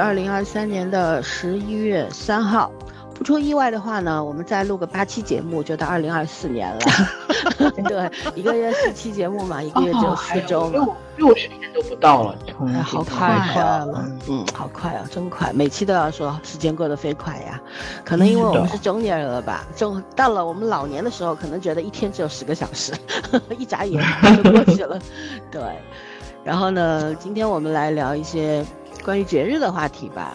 [0.00, 2.72] 是二零二三年的十一月三号，
[3.14, 6.80] 不出意外的话呢，我们再录个八期节目就到二零二四年了。
[7.84, 12.34] 对，一个月四期节目嘛，一个月只有四周，六六十天都不到了，
[12.66, 17.60] 哎，好快了，嗯，好快啊，真快，每期都要说时间过得飞快呀。
[18.02, 22.94] 可能因为我们是中年人了吧，中到了我们老年的时候，可能觉得一天只有十个小时，
[23.58, 24.02] 一眨眼
[24.42, 24.98] 就过去了。
[25.52, 25.60] 对，
[26.42, 28.64] 然后呢，今天我们来聊一些。
[29.04, 30.34] 关于节日的话题吧，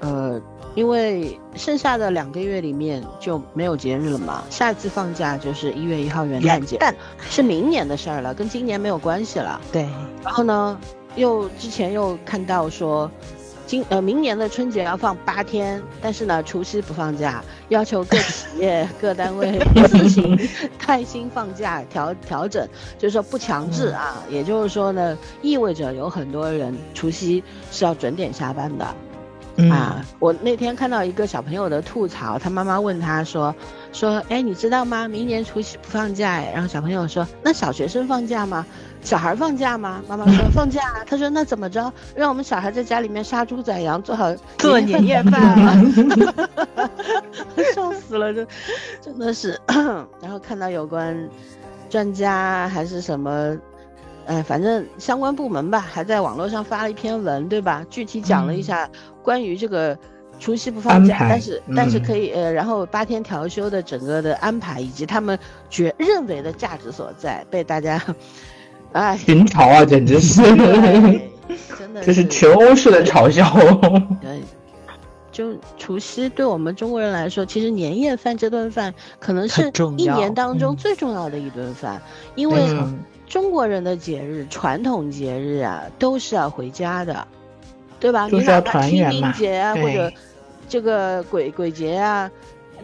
[0.00, 0.40] 呃，
[0.74, 9.60] 因为剩下的两个月里面就没有节日了嘛，下一次放假就是一月一号元旦节，但是明年的事儿了，跟今年没有关系了。
[9.70, 9.88] 对。
[10.24, 10.78] 然后呢，
[11.16, 13.10] 又之前又看到说，
[13.66, 20.38] 今呃明年的春节要放八天，但是呢除夕不放假，要求各企业 各单位自行
[20.86, 27.42] 带薪放假调调整，就是说不强制啊，也就是说呢，意味着有很多人除夕。
[27.70, 28.84] 是要准点下班的，
[29.70, 30.04] 啊！
[30.18, 33.54] 我那天看到一个小朋友的吐槽，他妈妈问他说
[33.92, 35.08] ：“说，哎，你知道吗？
[35.08, 38.66] 明年除夕不放假。”哎，然后小朋友说：“那小学生放假吗？
[39.02, 41.92] 小孩放假吗？”妈妈说：“放假。”他说：“那怎么着？
[42.14, 45.74] 让我们小孩在家里面杀猪宰羊，做好做年夜饭吗？”
[47.74, 48.46] 笑死了，这
[49.02, 49.60] 真的是。
[50.22, 51.28] 然后看到有关
[51.90, 53.56] 专家还是什么。
[54.24, 57.84] 哎，反正相关部门吧，还在网络上发了一篇文，对吧？
[57.90, 58.88] 具体讲了一下
[59.20, 59.98] 关于这个
[60.38, 65.36] 除夕不放假，但是但是可以呃，然后八天调休的整个的安排，以及他们
[65.68, 68.00] 觉认为的价值所在，被大家
[68.92, 69.18] 哎。
[69.18, 70.42] 群嘲啊，简直是，
[71.78, 73.44] 真的这是全欧式的嘲笑。
[74.20, 74.40] 对，
[75.30, 82.00] 就除夕对我们中国人来说，其实年夜饭这顿饭可能是一年当中最重要的一顿饭，
[82.34, 82.60] 因为。
[83.28, 87.26] 中国人的节日，传统节日啊，都是要回家的，
[87.98, 88.28] 对吧？
[88.30, 90.12] 你哪怕清明节啊，或者
[90.68, 92.30] 这个鬼鬼节啊，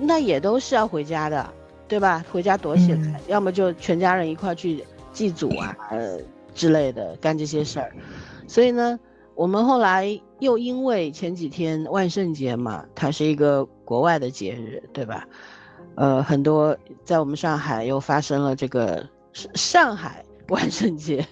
[0.00, 1.46] 那也都是要回家的，
[1.86, 2.24] 对吧？
[2.32, 4.82] 回家躲起来，要么就全家人一块去
[5.18, 6.20] 祭祖啊，呃
[6.54, 7.92] 之类的，干这些事儿。
[8.46, 8.96] 所以呢，
[9.34, 10.08] 我们后来
[10.38, 15.26] 又因为前几天万圣节嘛，它是一个国外的节日，对吧？
[15.96, 20.24] 呃，很多在我们上海又发生了这个上海。
[20.50, 21.22] 万圣节，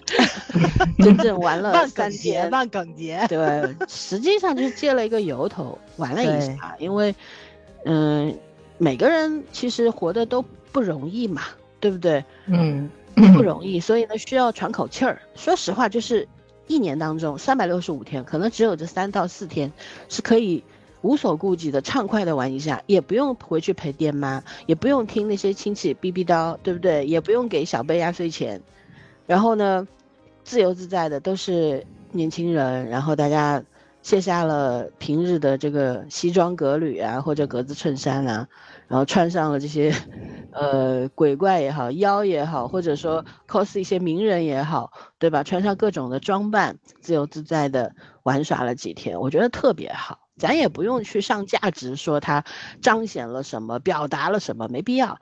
[0.99, 2.51] 真正玩了三天。
[2.51, 7.15] 万梗节，对，实际上就是借了一个由头玩了一下，因为，
[7.85, 8.37] 嗯，
[8.77, 10.39] 每个人其实活的都
[10.71, 11.41] 不容易嘛，
[11.79, 12.23] 对不对？
[12.45, 12.87] 嗯，
[13.33, 15.21] 不容易，所以呢，需要喘口气儿。
[15.35, 16.27] 说实话，就是
[16.67, 19.71] 一年当中三百六十五天，可能只有这三到四天
[20.07, 20.63] 是可以
[21.01, 27.05] 无所顾忌的畅快的玩一下，也不用回去陪爹妈，也不用听那些亲戚逼逼叨，对不对？
[27.05, 28.61] 也不用给小辈压岁钱。
[29.25, 29.87] 然后呢，
[30.43, 33.63] 自由自在的都是年轻人，然后大家
[34.01, 38.47] 卸下了平日的这个西装革履啊，或者格子衬衫啊，
[38.87, 39.93] 然后穿上了这些，
[40.51, 45.43] 呃，鬼怪也好，妖也好，或者说 cos 一些名人也好，对吧？
[45.43, 47.93] 穿上各种的装扮，自由自在的
[48.23, 50.19] 玩耍了几天，我觉得特别好。
[50.37, 52.45] 咱也不用去上价值，说它
[52.79, 55.17] 彰显了什么，表达了什么，没必要。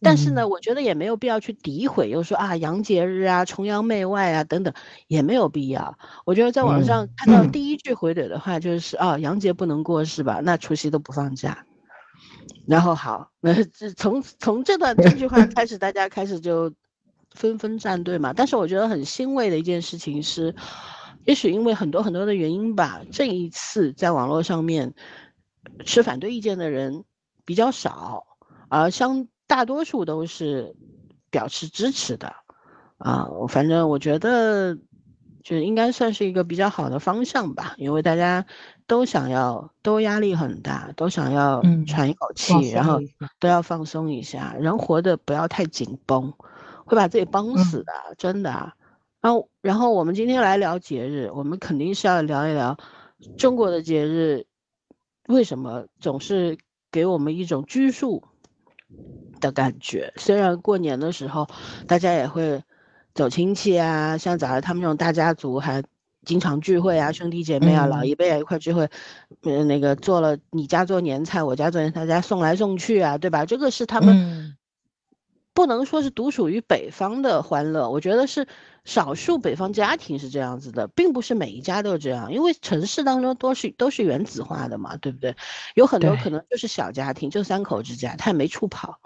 [0.00, 4.72] 但是呢，我觉得也没有必要去诋毁，又说啊洋节日啊、崇洋媚外啊等等，
[5.08, 5.98] 也没有必要。
[6.24, 10.40] 我觉得在网上看到第一句回怼的话就是啊洋节不能过是吧？
[10.40, 11.66] 那除夕都不放假。
[12.66, 16.72] 然后好，那这从从这段这句话 开始，大家开始就
[17.32, 18.32] 纷纷站队嘛。
[18.32, 20.54] 但是我觉得很欣慰的一件事情是。
[21.26, 24.92] 也许因为很多很多的原因吧，这一次在网络上面
[25.86, 27.04] 持反对意见的人
[27.46, 28.26] 比较少，
[28.68, 30.76] 而相大多数都是
[31.30, 32.34] 表示支持的，
[32.98, 34.76] 啊，反正我觉得
[35.42, 38.44] 就应该算是一个比较好的方向吧，因为大家
[38.86, 43.00] 都想要，都压力很大，都想要喘一口气，然后
[43.38, 46.32] 都要放松一下，人活得不要太紧绷，
[46.84, 48.72] 会把自己绷死的，真的。
[49.20, 52.76] 然后，然后我们今天来聊节日，我们肯定是要聊一聊
[53.38, 54.44] 中国的节日
[55.28, 56.58] 为什么总是
[56.92, 58.22] 给我们一种拘束
[59.40, 60.12] 的感觉。
[60.18, 61.48] 虽然过年的时候
[61.86, 62.62] 大家也会
[63.14, 65.82] 走亲戚啊，像早上他们这种大家族还
[66.24, 68.88] 经常聚会啊，兄弟姐妹啊，老一辈啊一块聚会，
[69.42, 73.44] 嗯，那个做了你家做年菜，我家做年菜，大家送来送去啊，对吧？
[73.44, 74.56] 这个是他们
[75.52, 78.46] 不能说是独属于北方的欢乐，我觉得是。
[78.84, 85.34] 少数北方家庭是这样子的，并不是每一家都这样，因为城市当中都是都是原子化的嘛，对不对？
[85.74, 88.98] 有很多可能就是小家庭，就三口之家，他也没处跑，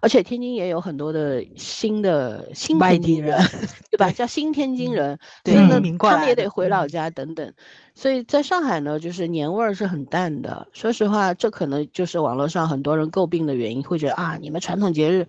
[0.00, 3.36] 而且天津也有很多的新的新外地人
[3.90, 4.10] 对吧？
[4.12, 5.54] 叫新天津嗯人，对
[5.98, 7.52] 他们也得回老嗯家等等。
[7.94, 10.68] 所以在上海呢，就是年味儿是很淡的。
[10.72, 15.26] 说实话，这可能就是网络上很多人诟病的原因，会觉得啊，你们传统节日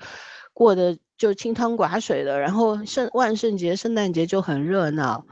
[0.53, 5.25] 过得就清汤寡水的，然后圣万圣节、圣诞节就很热闹。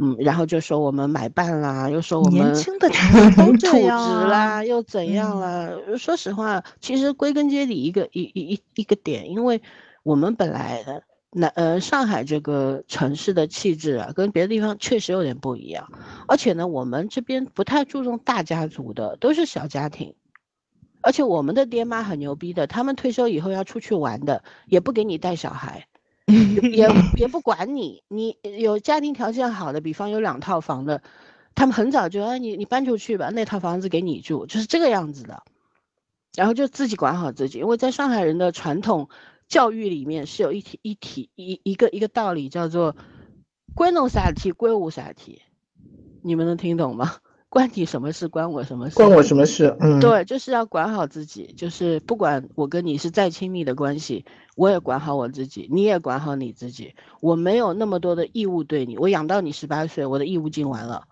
[0.00, 5.96] 嗯，然后就说我们买办啦，又说我们年轻的都土 质这样啊啦，又怎样嗯啦？
[5.98, 9.60] 说实话，其实归根结底一个一一一一个点，因为
[10.04, 11.02] 我们本来的
[11.32, 15.88] 南呃上海这个城市的气质啊，跟别的地方确实有点不一样，
[16.28, 20.14] 而且呢，我们这边不太注重大家族的，都是小家庭。
[21.00, 25.86] 而且我们的爹妈很牛逼的，他们退休以后要出去玩的，也不给你带小孩，
[26.72, 31.02] 也 也不管你，你有家庭条件好的，比方有两套房的，
[31.54, 35.42] 他们很早就哎你你搬出去吧，那套房子给你住，就是这个样子的。
[36.36, 39.08] 然后就自己管好自己，因为在上海人的传统
[39.48, 42.94] 教育里面是有一体一体一一个一个道理叫做
[43.74, 45.42] “归侬啥体，归我啥体”，
[46.22, 47.16] 你们能听懂吗？
[47.50, 48.96] 关你什么事，关我什么事？
[48.96, 49.74] 关我什么事？
[49.80, 56.94] 嗯，对，就是要管好自己，就是不管我跟你是再亲密的关系，我也管好我自己，你也管好你自己。
[57.20, 61.04] 我没有那么多的义务对你，我养到你十八岁，我的义务尽完了，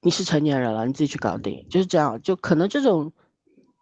[0.00, 2.22] 你是成年人了，你自己去搞定，就是这样。
[2.22, 3.12] 就可能这种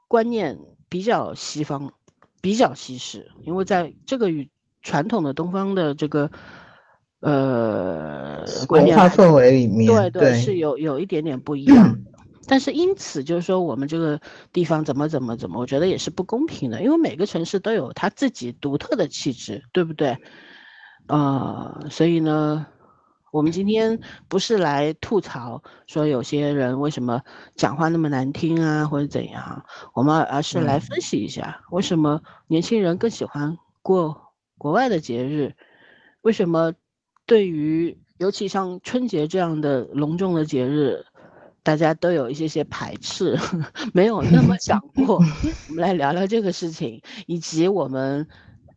[0.09, 0.59] 观念
[0.89, 1.93] 比较西方，
[2.41, 4.51] 比较西式，因为在这个与
[4.83, 6.31] 传统的东方的这个
[7.21, 12.11] 呃观文化氛围里面，对对是有有一点点不一 样的。
[12.49, 14.21] 但是因此就是说我们这个
[14.53, 20.17] 地方怎么怎么怎么，我觉得也是不公平的，因为每个城市都有它自己独特的气质，对不对？
[21.09, 22.67] 啊、所以呢，
[23.33, 23.99] 我们今天
[24.29, 27.23] 不是来吐槽说有些人为什么
[27.57, 29.65] 讲话那么难听啊，或者怎样，
[29.95, 35.55] 我们而是来嗯分析一下为什么年轻人更喜欢过国外的节日，
[36.23, 36.75] 为什么
[37.27, 41.05] 对于尤其像春节这样的隆重的节日，
[41.63, 43.37] 大家都有一些些排斥，
[43.93, 45.17] 没有那么 想过。
[45.69, 48.27] 我们来聊聊这个事情，以及我们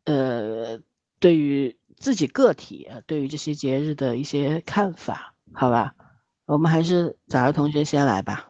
[0.05, 0.79] 呃
[1.19, 5.93] 对于自己个体呃对于这些节日的一些看法，好吧？
[6.45, 8.48] 我们还是早儿同学先来吧。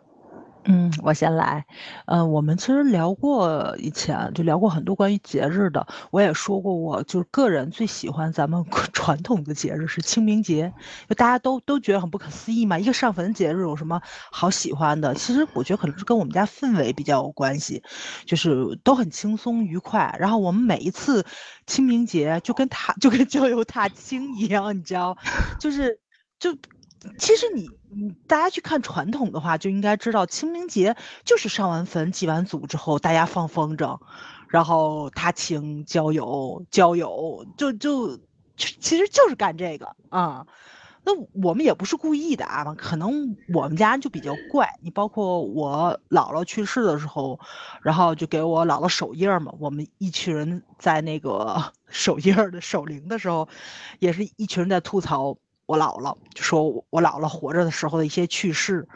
[0.66, 1.66] 嗯，我先来。
[2.06, 8.64] 嗯、我们其实聊过以前就聊过很多关于节日的，我也说过，我就是个人最喜欢咱们
[8.94, 10.72] 传统的节日是清明节，
[11.08, 14.02] 就大家都都觉得很不可思议嘛，一个上坟节日有什么
[14.32, 15.16] 好喜欢的？
[15.16, 17.82] 其实我觉得可能是跟我们家氛围比较有关系，
[18.26, 20.14] 就是都很轻松愉快。
[20.20, 21.26] 然后我们每一次
[21.66, 25.18] 清明节就跟踏就跟郊游踏青一样，你知道，
[25.60, 26.00] 就是
[26.38, 26.56] 就
[27.18, 34.00] 其实你你大家去看传统的话，就应该知道清明节就是上完坟、祭完祖之后，大家放风筝，
[34.48, 38.18] 然后踏青、郊游、郊游，就就
[38.57, 40.46] 其实就是干这个啊。
[41.06, 44.68] 那我们也不是故意的啊，可能我们家就比较怪。
[44.81, 47.40] 你包括我姥姥去世的时候，
[47.81, 49.54] 然后就给我姥姥守夜嘛。
[49.60, 53.48] 我们一群人在那个 守夜的守灵的时候，
[54.00, 55.38] 也是一群人在吐槽
[55.69, 58.88] 我姥姥，就说我姥姥活着的时候的一些趣事。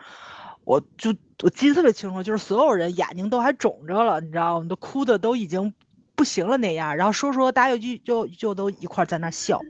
[0.64, 1.14] 我就
[1.44, 4.68] 我记得特别清楚，就是所有人眼睛都还肿着了，你知道吗？
[4.68, 5.72] 都哭的都已经
[6.16, 6.98] 不行了那样。
[6.98, 9.62] 然后说说大家就就就都一块在那笑。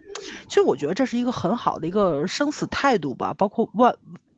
[0.48, 3.94] 其实我觉得这是一个很好的一个生死态度吧，包括万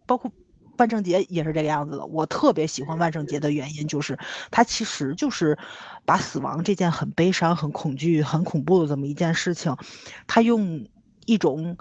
[0.08, 0.32] 包括
[0.78, 2.06] 万圣节也是这个样子的。
[2.08, 4.18] 我特别喜欢万圣节的原因就是，
[4.50, 5.56] 它其实就是
[6.04, 9.78] 把死亡这件很悲伤、很恐惧、很恐怖的这么一件事情，
[10.26, 10.88] 它用
[11.28, 11.78] 一种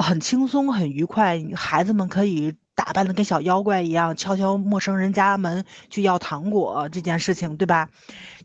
[0.00, 2.54] 很轻松、很愉快，孩子们可以。
[2.80, 7.90] 打扮的跟小妖怪一样，敲敲陌生人家门去要糖果这件事情，对吧？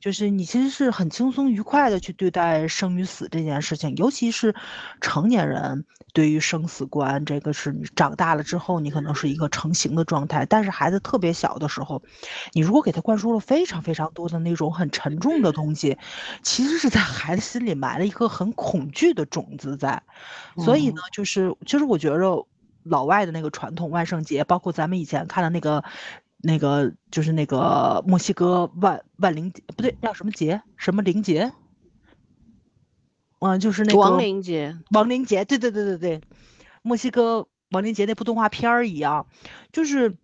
[0.02, 4.54] 就是你其实是很轻松愉快的去对待生与死这件事情，尤其是
[5.00, 10.46] 成年人对于生死观，这个是你长大了之后，你可能是一个成型的状态。
[10.46, 12.04] 但是孩子特别小的时候，
[12.52, 15.98] 你如果给他灌输了非常非常多的那种很沉重的东西，
[16.44, 20.04] 其实是在孩子心里埋了一颗很恐惧的种子在。
[20.58, 22.46] 所以呢，就是其实我觉着。
[22.86, 25.84] 老外的那个传统万圣节，包括咱们以前看的那个，
[26.38, 30.62] 那个就是那个墨西哥万万灵节，不对，叫什么节？
[30.78, 31.52] 什么灵节？
[33.40, 34.78] 嗯，就是那个亡灵节。
[34.92, 36.22] 亡灵节，对对对对对，
[36.84, 39.26] 墨西哥亡灵节那部动画片儿一样，
[39.72, 40.16] 就是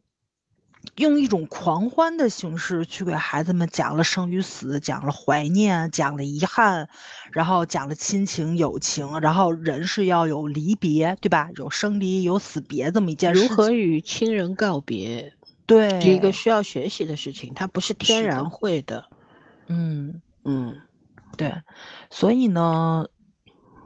[0.95, 6.89] 用一种狂欢的形式去给孩子们讲了生与死，讲了怀念，讲了遗憾，
[7.31, 11.49] 然后讲了亲情友情，然后人是要有离别，对吧？
[11.55, 13.49] 有生离，有死别这么一件事情。
[13.49, 15.33] 如何与亲人告别，
[15.65, 19.05] 对，是一个需要学习的事情，它不是天然会的。
[19.67, 20.21] 嗯。
[20.43, 20.81] 嗯，
[21.37, 21.53] 对，
[22.09, 23.05] 所以呢，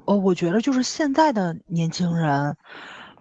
[0.06, 2.56] 哦，我觉得就是现在的年轻人，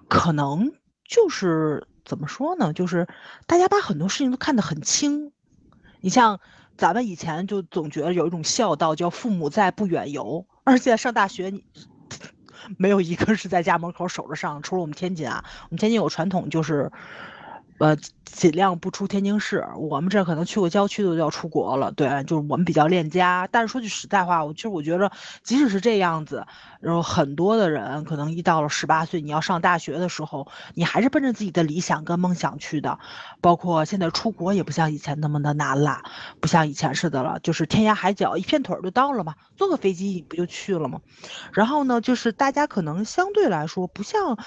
[0.07, 0.71] 可能
[1.05, 2.73] 就是怎么说呢？
[2.73, 3.09] 就是
[3.47, 5.33] 大家把很多事情都看得很轻。
[6.01, 6.41] 你像
[6.77, 11.65] 咱们以前就总觉得有一种孝道叫“父母在，不远游”，而且上大学你
[12.77, 16.93] 没有一个是在家门口守着上，除了我们天津啊，我们天津有传统就是。
[17.79, 19.67] 呃，尽量不出天津市。
[19.77, 21.91] 我们这可能去过郊区的都要出国了。
[21.93, 23.49] 对，就是我们比较恋家。
[23.51, 25.11] 但是说句实在话，我其实我觉得，
[25.43, 26.47] 即使是这样子，
[26.81, 32.99] 然后很多的人可能一到了十八岁，你要上大学的时候，你还是奔着自己的理想跟梦想去的。
[33.41, 36.03] 包括现在出国也不像以前那么的难了，
[36.41, 41.01] 不像以前似的了，就是天涯海角一片腿儿就到了嘛，坐个飞机不就去了吗？
[41.53, 44.39] 然后呢，就是大家可能相对来说不像。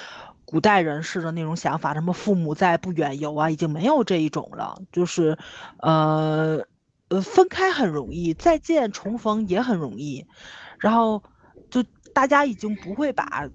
[0.50, 4.82] 古代人士的那种想法，什么父母在不远游啊，已经没有这一种了。
[4.94, 5.38] 就是，
[5.80, 6.66] 呃，
[7.10, 10.26] 呃，分开很容易，再见重逢也很容易。
[10.80, 11.22] 然后，
[11.70, 13.50] 就大家已经不会把，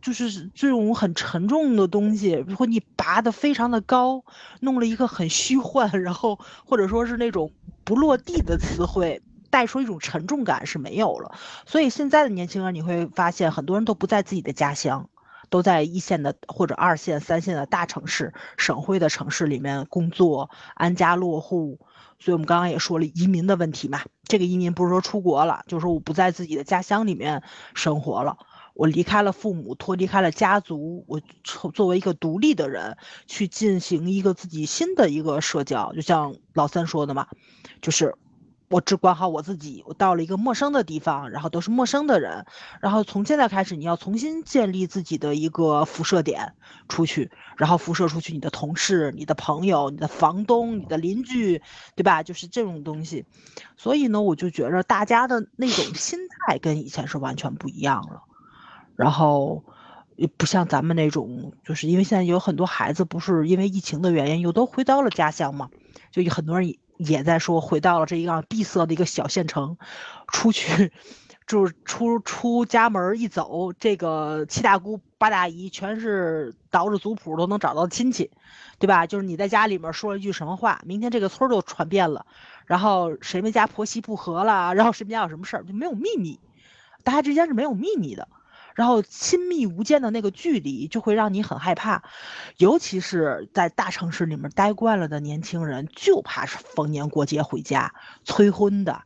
[0.00, 4.24] 就是这种很沉重的东西，如果你拔得非常的高，
[4.60, 7.52] 弄了一个很虚幻，然后或者说是那种
[7.84, 11.38] 不落地的词汇，带出一种沉重感是没有了。
[11.66, 15.10] 所以现在的年轻人，你会发现很多人都不在自己的家乡。
[15.50, 21.80] 都在一线的或者二线、三线的大城市、省会的城市里面工作、安家落户，
[22.18, 24.02] 所以我们刚刚也说了移民的问题嘛。
[24.24, 27.42] 这个移民不是说出国了，就是说我不在自己的家乡里面
[27.74, 28.36] 生活了，
[28.74, 31.20] 我离开了父母，脱离开了家族，我
[31.72, 37.26] 作为一个独立的人去进行一个自己新的一个社交，就像老三说的嘛，
[37.80, 38.14] 就是。
[38.70, 42.44] 我只管好我自己，我到了一个陌生的地方，然后都是陌生的人，
[42.82, 46.52] 然后从现在开始，你要重新建立自己的一个辐射点
[46.86, 51.62] 出去，然后辐射出去你的同事、你的朋友、你的房东、你的邻居，
[51.96, 52.22] 对吧？
[52.22, 53.24] 就是这种东西。
[53.78, 58.22] 所以呢，我就觉着大家的那种心态跟以前是完全不一样了，
[58.96, 59.64] 然后
[60.16, 65.70] 也不像咱们那种，就是因为现在有很多孩子不是因为疫情的原因又都回到了家乡嘛，
[66.10, 66.76] 就有很多人。
[66.98, 69.78] 也在说回到了这一个闭塞的一个小县城，
[70.26, 70.92] 出去
[71.46, 78.30] 就是出出家门一走，这个七大姑八大姨全是倒着族谱都能找到亲戚，
[78.78, 79.06] 对吧？
[79.06, 82.26] 就是你在家里面说了一句什么话，明天这个村都传遍了，
[82.66, 86.38] 然后谁们家婆媳不和了，然后谁们家有什么事儿就没有秘密，
[87.04, 88.28] 大家之间是没有秘密的。
[88.78, 92.00] 然后亲密无间的那个距离就会让你很害怕，
[92.58, 97.92] 尤其是在大城市里面待惯了的年轻人，就怕是逢年过节回家
[98.22, 99.02] 催婚的、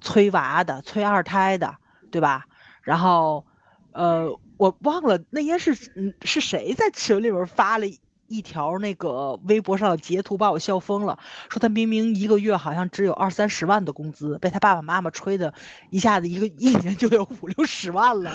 [0.00, 1.76] 催娃的、催二胎的，
[2.10, 2.46] 对吧？
[2.80, 3.44] 然后，
[3.92, 7.86] 呃，我忘了那天是嗯是谁在群里边发了。
[8.32, 11.18] 一条那个微博上的截图把我笑疯了，
[11.50, 15.52] 说他明明一个月好像只有二三十万的工资，被他爸爸妈妈吹的，
[15.90, 18.32] 一下子一个一年就有五六十万了，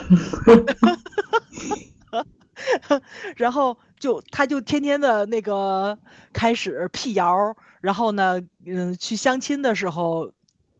[3.35, 5.97] 然后就他就天天的那个
[6.31, 10.31] 开始辟谣，然后呢，嗯，去相亲的时候，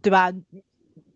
[0.02, 0.32] 对吧？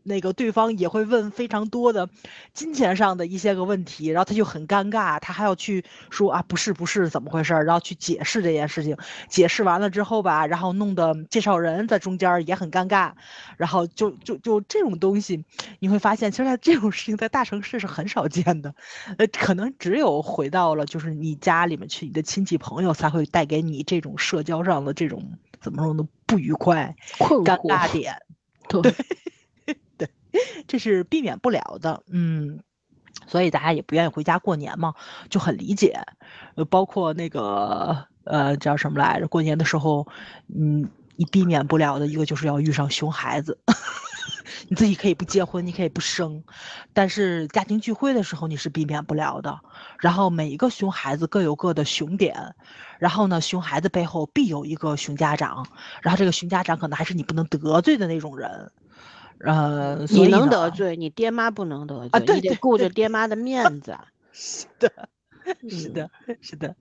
[0.04, 2.10] 那个对方也会问非常多的
[2.54, 8.98] 金钱上的一些个问题，然后他就很尴尬，他还要去说啊不是不是怎么回事，然后去解释这件事情，
[9.30, 13.12] 解释完了之后吧，然后弄得介绍人在中间也很尴尬，
[13.58, 15.46] 然后就就就这种东西，
[15.80, 18.74] 你会发现其实在这种事情在大城市是很少见的，
[19.18, 28.16] 呃，可能只有回到了就是你家里面去，你的亲戚朋友才会带给你这种社交上的这种怎么说呢不愉快、尴尬点，
[28.68, 28.94] 对。
[30.68, 32.60] 这是避免不了的，嗯，
[33.28, 34.94] 所以大家也不愿意回家过年嘛，
[35.30, 36.02] 就很理解。
[36.56, 39.28] 呃，包括那个呃叫什么来着？
[39.28, 40.08] 过年的时候，
[40.48, 43.60] 嗯，你避免不了的一个就是要遇上熊孩子。
[44.70, 46.44] 你自己可以不结婚，你可以不生，
[46.94, 49.60] 但是家庭聚会的时候你是避免不了的。
[50.00, 52.56] 然后每一个熊孩子各有各的熊点，
[53.00, 55.68] 然后呢，熊孩子背后必有一个熊家长，
[56.02, 58.72] 然后这个熊家长可能还是你不能得罪的那种人。
[59.46, 63.98] 呃，你能得罪，你爹妈不能得罪，你得顾着爹妈的面子。
[64.34, 64.92] 是的，
[65.70, 66.10] 是的，
[66.42, 66.76] 是的，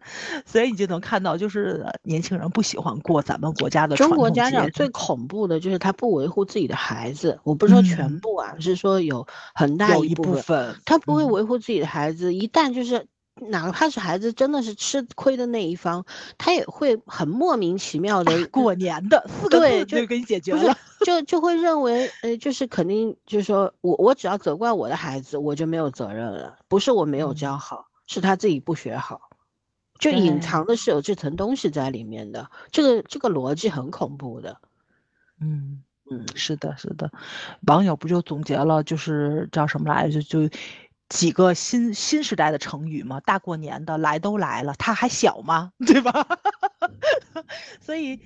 [0.46, 7.40] 所以你就能看到，就是年轻人不喜欢过咱们国家的中国家长最恐怖的就是他不维护自己的孩子。
[7.42, 13.06] 我不是说全部啊，是说有很大一部分，他不会维护自己的孩子，一旦就是。
[13.48, 16.04] 哪怕是孩子真的是吃亏的那一方，
[16.38, 29.30] 他也会很莫名其妙的过年的四个字就给你解决了，就就会认为，呃，就是肯定就是说我我只要责怪我的孩子，我就没有责任了，不是我没有教好，是他自己不学好，
[29.98, 34.58] 就隐藏的是有这层东西在里面的，这个这个逻辑很恐怖的，
[35.40, 35.82] 嗯。
[36.12, 37.08] 嗯，是的，是的，
[37.68, 40.20] 网友不就总结了，就是叫什么来着？
[40.20, 40.40] 就
[41.10, 45.72] 几个新新时代的成语嘛，大过年的来都来了，他还小吗？
[45.84, 46.26] 对吧？
[47.80, 48.20] 所以，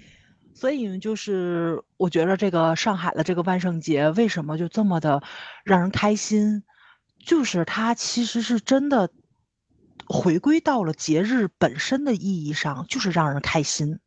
[0.53, 5.23] 所以就是我觉得这个上海的这个万圣节为什么就这么的
[5.65, 6.63] 让人开心？
[7.19, 9.11] 就是它其实是真的
[10.07, 13.99] 回归到了节日本身的意义上，就是让人开心，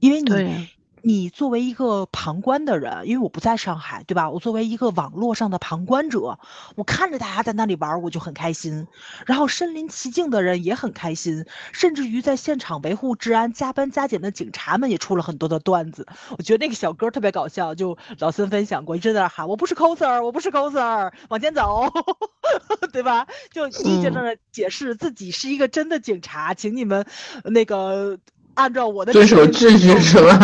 [0.00, 0.68] 因为你。
[1.02, 4.30] 你作为一个旁观的人，因为我不在上海，对吧？
[4.30, 6.38] 我作为一个网络上的旁观者，
[6.76, 8.86] 我看着大家在那里玩，我就很开心。
[9.26, 16.06] 然后身临其境的人也很开心，甚至于在现场维护治安、加班加点的警察们也出了很多的段子。
[16.38, 21.92] 我觉得那个小哥特别搞笑，就老孙分享过，一直在那喊：“我不是 coser，我不是 coser，往前走，
[22.92, 23.70] 对吧？”就一
[24.02, 27.04] 直在那解释自己是一个真的警察，请你们
[27.44, 28.18] 那个。
[28.54, 30.38] 按照我的遵守秩序是吧？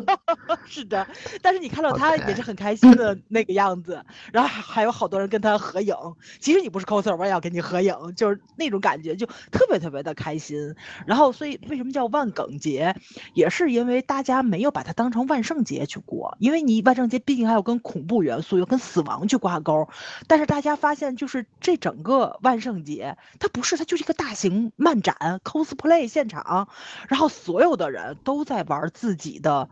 [0.66, 1.06] 是的，
[1.42, 4.02] 但是你看到他也是很开心的那个样子，
[4.32, 5.94] 然后还还有好多人跟他合影。
[6.40, 10.74] 其实你不是 coser，我也要跟你合影，就是那种感觉，就特别特别的开心。
[11.06, 12.96] 然后，所以为什么叫万梗节，
[13.34, 19.88] 也是因为大家没有把它当成万圣节去过，因为你万圣节毕竟还有跟恐怖元素，又跟死亡去挂钩。
[20.26, 26.68] 但是大家发现，就是这整个万圣节，它不是，它就是一个大型漫展 cosplay 现场，
[27.08, 27.28] 然后。
[27.44, 29.68] 所有的人都在玩自己的，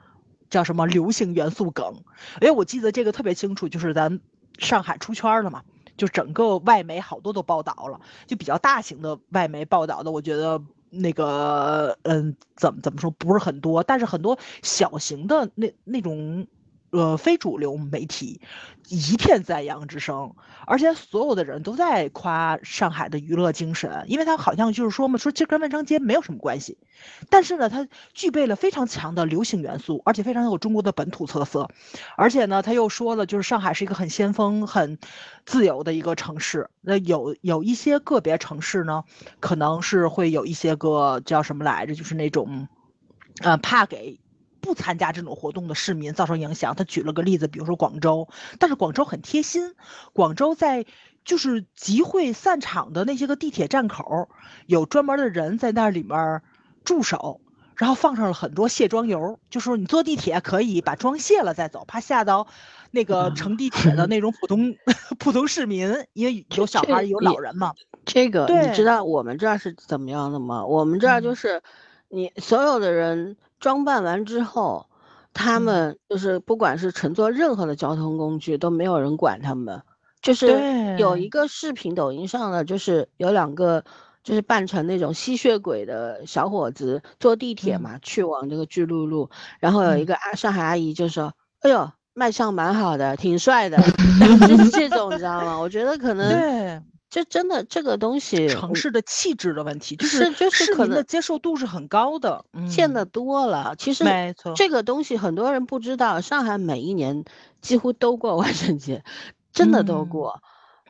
[0.52, 2.04] 叫什么流行元素梗？
[2.42, 4.20] 哎，我记得这个特别清楚，就是咱
[4.58, 5.62] 上海出圈了嘛，
[5.96, 16.46] 就整个外媒好多都报道了，就比较大型的外媒报道的，我觉得那个，嗯，怎么怎么说不是很多，但是很多小型的那那种。
[16.92, 18.42] 呃，非主流媒体
[18.90, 20.34] 一片赞扬之声，
[20.66, 26.76] 而且所有的人都在夸上海的娱乐精神，因为它好像就是说嘛，说其实跟万圣节没有什么关系，
[27.30, 31.66] 但是呢，它具备了非常强的流行元素，而且非常有中国的本土特色，
[32.18, 34.98] 而且呢，他又说了，就是上海是一个很先锋、很
[35.46, 36.68] 自由的一个城市。
[36.82, 39.04] 那有有一些个别城市呢，
[39.40, 42.68] 可能是会有一些个叫什么来着，就是那种，
[43.42, 44.20] 呃，怕给。
[44.62, 46.74] 不参加这种活动的市民造成影响。
[46.74, 48.28] 他举了个例子，比如说广州，
[48.60, 49.74] 但是广州很贴心，
[50.14, 50.86] 广州在
[51.24, 54.28] 就是集会散场的那些个地铁站口，
[54.66, 56.40] 有专门的人在那里面
[56.84, 57.40] 驻守，
[57.76, 62.46] 然后放上了很多卸妆油，就说你坐地铁可以把妆卸了再走，怕吓到
[62.92, 64.74] 那个乘地铁的 那种普通
[65.18, 67.72] 普通市民，因为有小孩有老人嘛。
[68.04, 70.64] 这个你知道我们这儿是怎么样的吗？
[70.64, 71.62] 我们这儿就是
[72.08, 73.36] 你所有的人。
[73.62, 74.86] 装扮完之后，
[75.32, 79.80] 他们就是不管是乘坐任何的交通工具，都没有人管他们。
[80.20, 83.84] 就是有一个视频，抖音上的，就是有两个
[84.24, 93.78] 就是扮成那种吸血鬼的小伙子坐地铁嘛，去往这个巨鹿路，然后有一个阿上海阿姨就说：“哎呦，卖相蛮好的，挺帅的。”
[94.48, 95.56] 就是这种，你知道吗？
[95.56, 96.84] 我觉得可能。
[97.12, 103.74] 这真的这个东西，城市的气质的问题，就是就是市民的接受度是很高的，见得多了。
[103.76, 106.22] 其实没错，这个东西很多人不知道。
[106.22, 107.22] 上海每一年
[107.60, 109.04] 几乎都过万圣节，
[109.52, 110.40] 真的都过。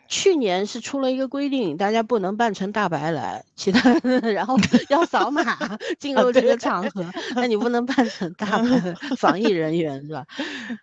[0.07, 3.93] 去年是出了一个规定，大家不能扮成大白来，其他
[4.33, 4.57] 然后
[4.91, 5.43] 要扫码
[5.99, 7.05] 进入这个场合，
[7.35, 10.25] 那你不能扮成大白， 防疫人员是吧？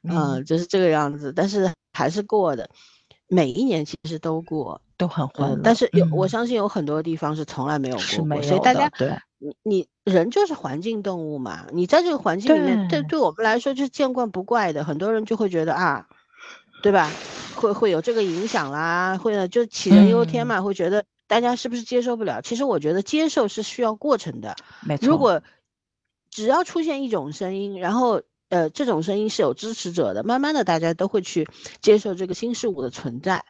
[0.04, 1.32] 嗯，就是这个样子。
[1.34, 2.70] 但是还是过的，
[3.30, 4.82] 每一年其实都过。
[5.00, 16.08] 都很欢乐，但是有我相信有很多地方是从来没有过过，所以大家对，你你人就是环境动物嘛，你在这个环境里面，对对我们来说就是见惯不怪的，很多人就会觉得啊，
[16.84, 17.10] 对吧？
[17.56, 22.42] 会会有这个影响啦，会呢就杞人忧天嘛，会觉得大家是不是接受不了？
[22.42, 25.08] 其实我觉得接受是需要过程的，没错。
[25.08, 25.42] 如果
[26.30, 31.48] 只要出现一种声音，然后呃这种声音是有支持者的，慢慢的大家都会去
[31.82, 33.46] 接受这个新事物的存在。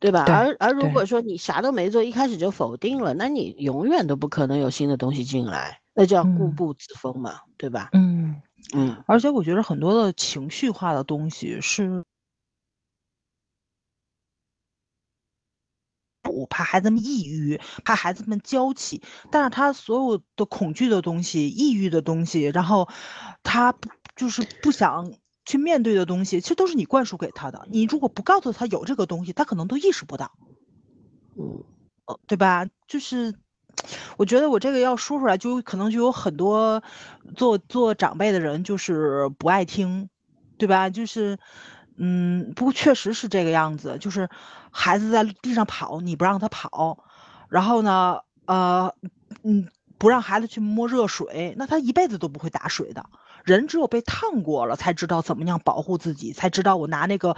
[0.00, 0.24] 对吧？
[0.24, 7.90] 而而如果说你啥都没做，一开始就否定了，那你永远都不可能有新的东西进来，那叫固步自封嘛，对吧？
[7.92, 8.40] 嗯
[8.74, 9.04] 嗯。
[9.06, 12.02] 而且我觉得很多的情绪化的东西是，
[16.30, 22.88] 我怕孩子们抑郁，怕孩子们娇气，但是他所有的恐惧的东西、抑郁的东西，然后
[23.42, 23.74] 他
[24.16, 25.12] 就是不想。
[25.44, 27.66] 去面对的东西，其实都是你灌输给他的。
[27.70, 30.32] 你如果不告诉他有这个东西，他可能都意识不到。
[31.36, 31.64] 嗯，
[32.06, 32.66] 呃，对吧？
[32.86, 33.34] 就是，
[34.16, 36.82] 我觉得我这个要说出来，就可能就有很多
[37.36, 40.08] 做做长辈的人就是不爱听，
[40.58, 40.90] 对吧？
[40.90, 41.38] 就是，
[41.96, 43.96] 嗯，不过确实是这个样子。
[43.98, 44.28] 就是
[44.70, 47.04] 孩子在地上跑，你不让他跑，
[47.48, 48.94] 然后呢，呃，
[49.42, 53.06] 嗯，不让孩子去摸热水，那他一辈子都不会打水的。
[53.44, 57.36] 人只有被烫过了，才知道怎么样保护自己，才知道我拿那个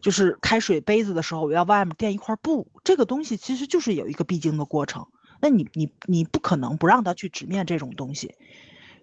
[0.00, 2.68] 就是开水杯子的时候，我要外面垫一块布。
[2.84, 5.06] 这个东西其实就是有一个必经的过程。
[5.40, 8.34] 那你你你不可能不让他去直面这种东西。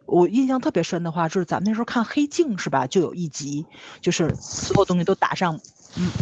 [0.05, 2.87] 我印象特别深的话，就是咱们那时候看《黑镜》是吧？
[2.87, 3.65] 就有一集，
[4.01, 5.59] 就是所有东西都打上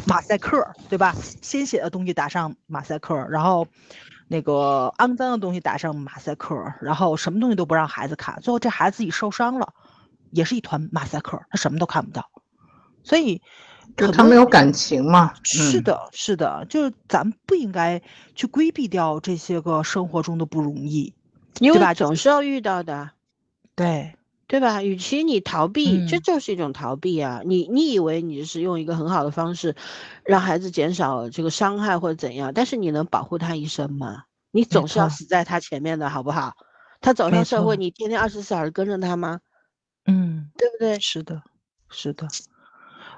[0.05, 1.15] 马赛克，对吧？
[1.41, 3.65] 鲜血的东西打上马赛克，然后
[4.27, 9.73] 那个肮脏的东西打上马赛克，然后什么东西都不让孩子看，最后这孩子自己受伤了，
[10.31, 12.29] 也是一团马赛克，他什么都看不到。
[13.03, 13.41] 所以，
[13.95, 15.33] 就他没有感情嘛？
[15.43, 18.01] 是的，是的，就是咱们不应该
[18.35, 21.13] 去规避掉这些个生活中的不容易，
[21.55, 21.93] 对吧？
[21.93, 23.11] 总是要遇到的。
[23.75, 24.15] 对
[24.47, 24.81] 对吧？
[24.81, 27.41] 与其你逃避，这就是一种逃避啊！
[27.45, 29.75] 你你以为你是用一个很好的方式，
[30.23, 32.51] 让孩子减少这个伤害或者怎样？
[32.55, 34.23] 但是你能保护他一生吗？
[34.51, 36.53] 你总是要死在他前面的好不好？
[37.01, 39.41] 他走上社会，你天天二十四小时跟着他吗？
[40.07, 40.99] 嗯，对不对？
[40.99, 41.41] 是的，
[41.89, 42.27] 是的，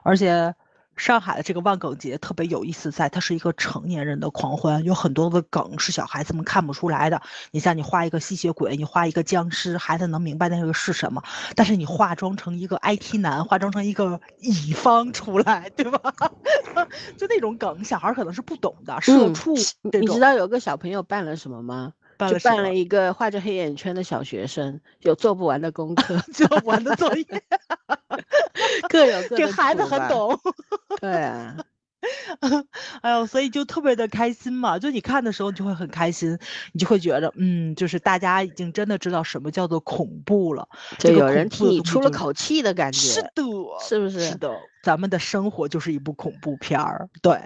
[0.03, 0.53] 而且。
[0.99, 7.21] 上海的这个万梗节特别有意思，在它是一个成年人的狂欢，有很多的梗是小孩子们看不出来的。
[7.51, 11.23] 你像你画一个吸血鬼，你画一个僵尸，孩子能明白那个是什么。
[11.55, 16.13] 但是你化妆成一个 IT 男，化妆成一个乙方出来，对吧？
[17.15, 18.99] 就那种梗，小孩可能是不懂的。
[18.99, 19.55] 社畜，
[20.01, 21.93] 你知道有个小朋友办了什么吗？
[22.27, 27.25] 就办了一个画着黑眼圈的小学生，有做不完的功课， 做不完的作业，
[28.89, 29.37] 各有各的。
[29.37, 30.37] 这孩子很懂。
[30.99, 31.55] 对啊，
[33.01, 34.77] 哎呦，所以就特别的开心嘛。
[34.79, 36.37] 就你看的时候，你就会很开心，
[36.73, 40.67] 你就会觉得，嗯，就是大家已经真的知道什么叫做恐怖了。
[40.97, 42.99] 就有人替你出了口气的感觉。
[42.99, 43.43] 是的，
[43.87, 44.29] 是不是？
[44.29, 44.49] 是的。
[44.81, 47.37] 咱们的生活就是一部恐怖片儿，对，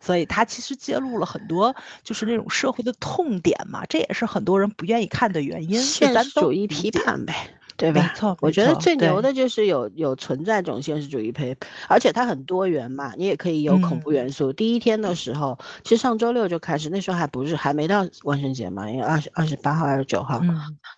[0.00, 5.78] 所以它其实揭露了很多就是那种社会的痛点嘛，这也是很多人不愿意看的原因。
[5.78, 7.34] 现实主义批判呗，
[7.82, 8.02] 对吧？
[8.02, 11.56] 没错，我觉得最牛的就是有有存在这种现实主义配，
[11.88, 14.52] 而且它很多元嘛，你也可以有恐怖元素。
[14.52, 20.40] 第一天的时候，其实上周六就开始，那时候还不是还没到万圣节嘛，因为二十二十八号、二十九号，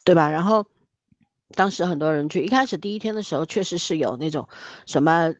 [0.04, 0.30] 对吧？
[0.30, 0.66] 然后。
[1.56, 4.48] 当时很多人去，一开始第一天的时候，确实是有那种
[4.86, 5.32] 什么，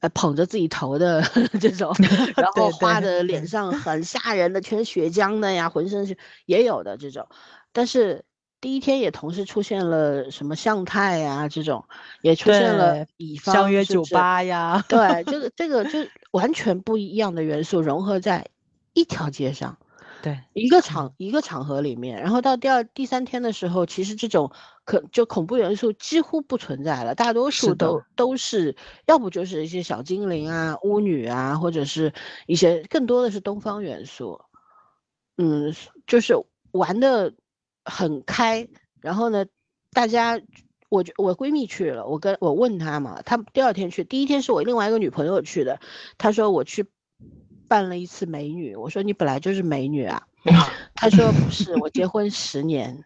[0.00, 1.20] 呃，捧着自己头的
[1.60, 1.94] 这种，
[2.36, 7.28] 然后画的脸上很吓人的，全是血浆的呀，浑身是也有的这种。
[7.72, 8.24] 但是
[8.60, 11.84] 第一天也同时出现了什么向太呀这种，
[12.22, 15.98] 也出现了乙方相约酒吧呀，对，这 个这个就
[16.32, 18.46] 完全不一样的元素融合在
[18.94, 19.76] 一条街上。
[20.20, 24.50] 对一个场一个场合里面，然后到第二第三天的时候，其实这种
[24.84, 28.74] 可就恐怖元素几乎不存在了，大多数都都是
[29.06, 32.12] 要不就是一些小精灵啊、巫女啊，或者是
[32.48, 34.40] 一些更多的是东方元素，
[35.36, 35.72] 嗯，
[36.04, 36.34] 就是
[36.72, 37.32] 玩的
[37.90, 38.68] 很开。
[39.00, 39.44] 然后呢，
[39.92, 40.40] 大家
[40.88, 45.80] 我我闺蜜去了，我跟我问她嘛，她第二天去，第一天是我另外一个女朋友去的，
[46.16, 46.86] 她说我去。
[47.70, 50.26] 扮了一次美女，我说你本来就是美女啊，
[50.94, 53.04] 她说不是，我结婚十年，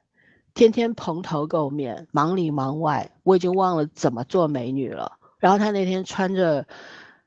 [0.54, 5.18] 天天蓬头垢面，忙里忙外，我已经忘了怎么做美女了。
[5.40, 6.64] 然后她那天穿着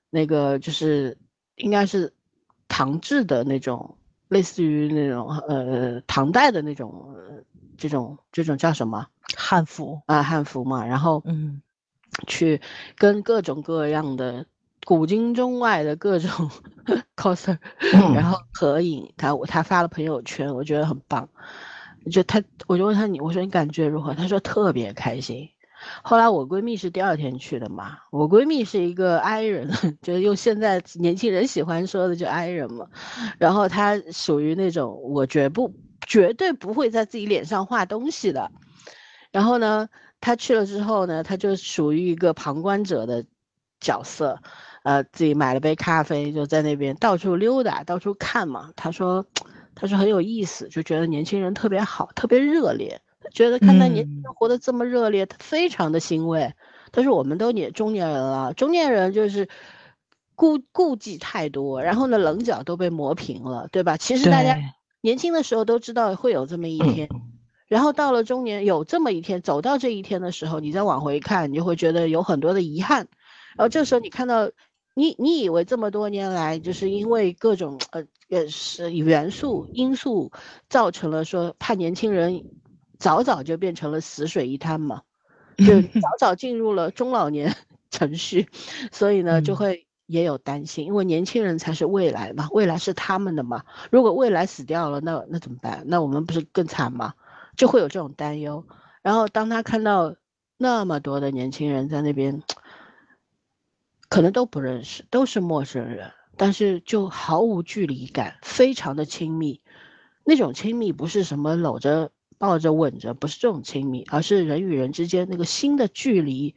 [0.09, 1.17] 那个就是
[1.57, 2.13] 应该是
[2.69, 3.97] 唐制的那种，
[4.29, 7.15] 类似于那种呃唐代的那种
[7.77, 11.61] 这种这种叫什么汉服啊汉服嘛，然后嗯
[12.27, 12.61] 去
[12.97, 14.45] 跟各种各样的。
[14.87, 16.29] 古今中外的各种
[17.17, 17.57] coser，
[18.13, 21.27] 然后合影，他他发了朋友圈，我觉得很棒。
[22.11, 24.13] 就他，我就问他你，我说你感觉如何？
[24.13, 25.49] 他说特别开心。
[26.03, 29.69] 后来我闺蜜是第二天去的嘛，我闺蜜是一个 I 人，
[30.01, 32.87] 就是用现在年轻人喜欢说的就 I 人嘛。
[33.37, 35.73] 然后她属于那种我绝不
[36.07, 38.51] 绝对不会在自己脸上画东西的。
[39.31, 39.89] 然后呢，
[40.21, 43.25] 她去了之后呢，她就属于一个旁观者的
[43.79, 44.39] 角色。
[44.83, 48.69] 呃，自己买了杯咖啡，就在那边到处溜达，到处看嘛。
[48.75, 49.25] 她说，
[49.73, 53.01] 他说很有意思，就觉得年轻人特别好，特别热烈。
[53.31, 56.53] 觉得看到年轻人活得这么热烈，他非常的欣慰。
[56.91, 59.49] 他说，我们都年中年人了，中年人就是
[60.35, 63.97] 顾顾忌太多，然后呢，棱角都被磨平了，对吧？
[63.97, 64.57] 其实大家
[65.01, 67.09] 年轻的时候都知道会有这么一天，
[67.67, 73.07] 然后到了中年有这么一天，走到这一天的时候，你再往回看，你就会觉得有很多的遗憾。
[73.57, 74.49] 然后这时候你看到。
[74.97, 80.31] 你你以为这么多年来，就是因为各种呃也是元素因素
[80.69, 82.45] 造成了说怕年轻人
[82.99, 85.01] 早早就变成了死水一滩嘛，
[85.57, 87.55] 就早早进入了中老年
[87.91, 88.47] 程序，
[88.91, 95.83] 所以呢就会也有担心，因为年轻人才是未来嘛，未来是他们的嘛，如果未来死掉了，那那怎么办？
[95.85, 97.13] 那我们不是更惨吗？
[97.55, 98.65] 就会有这种担忧。
[99.01, 100.15] 然后当他看到
[100.57, 102.43] 那么多的年轻人在那边，
[104.09, 109.61] 可能都不认识，都是陌生人，但是就毫无距离感，非常的亲密。
[110.23, 116.55] 那种亲密不是什么搂着、抱着、吻着，不是这种亲密，而是人与人之间那个心的距离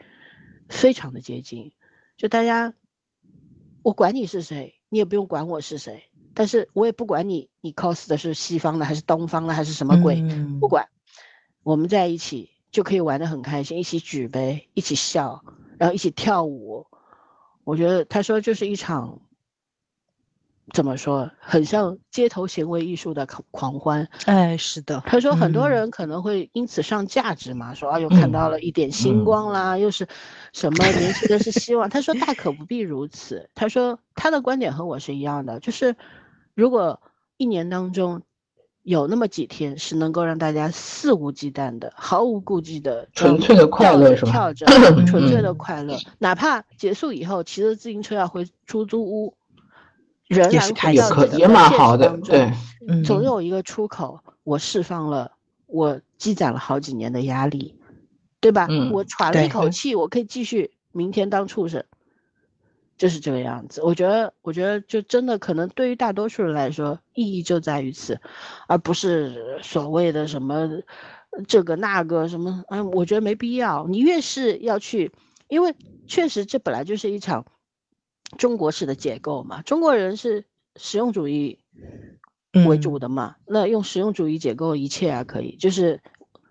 [0.68, 1.72] 非常的接近。
[2.16, 2.74] 就大家，
[3.82, 10.22] 我管你是谁，你也不用管我是谁，但是我也不管你，你 cos 的是西方的还是东方的还是什么鬼，
[10.60, 10.88] 不管，
[11.62, 12.50] 我们在一起。
[12.70, 15.42] 就可以玩得很开心，一起举杯，一起笑，
[15.78, 16.86] 然后一起跳舞。
[17.64, 19.22] 我觉得他说就是一场，
[20.72, 24.08] 怎么说，很像街头行为艺术的狂狂欢。
[24.26, 25.02] 哎，是的。
[25.06, 30.06] 他说很多人可能会因此上价值嘛，说啊又看到了一点星光啦，又是
[30.52, 31.88] 什么年轻的是希望。
[31.88, 33.48] 他说大可不必如此。
[33.54, 35.96] 他说他的观点和我是一样的，就是
[36.54, 37.00] 如果
[37.36, 38.22] 一年当中。
[38.84, 44.30] 有那么几天是能够让大家肆无忌惮的、毫无顾忌的、纯粹的快乐是吧？
[44.30, 44.64] 跳着，
[45.04, 49.34] 纯粹的快乐，哪怕结束以后骑着自行车要回出租屋，
[50.28, 51.76] 仍然回到自己的现实
[52.20, 55.32] 对，总有一个出口，我释放了
[55.66, 57.74] 我积攒了好几年的压力，
[58.40, 58.68] 对吧？
[58.92, 61.82] 我喘了一口气，我可以继续明天当畜生。
[62.96, 68.20] 就是这个样子，我觉得，我觉得就真的可能对于大多数人来说，意义就在于此，
[68.66, 70.68] 而不是所谓的什么
[71.46, 73.86] 这个那个什么，嗯，我觉得没必要。
[73.86, 75.12] 你越是要去，
[75.46, 75.72] 因为
[76.08, 77.46] 确实这本来就是一场
[78.36, 80.44] 中国式的解构嘛，中国人是
[80.76, 81.58] 实用主义
[82.66, 86.00] 为主的嘛，那用实用主义解构一切啊，可以，就是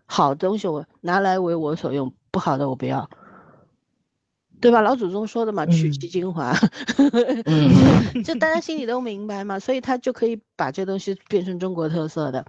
[0.06, 3.10] 好东西我拿来为我所用，不好的我不要。
[4.60, 4.82] 对吧？
[4.82, 6.52] 老祖宗说的嘛，取其精华，
[8.26, 12.44] 就大家心里都明白嘛，所以他就可以把这东西变成中国特色的。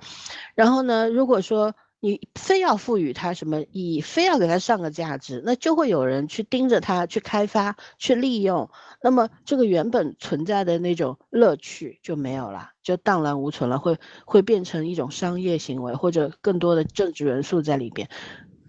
[0.55, 8.71] 然后呢，如果说你非要赋予它什么意义，非要给它上个价值，那就会有人去盯着它去开发、去利用，
[9.03, 18.09] 那么这个原本存在的那种乐趣就没有了，就荡然无存了，会会变成一种商业行为，或者更多的政治元素在里边。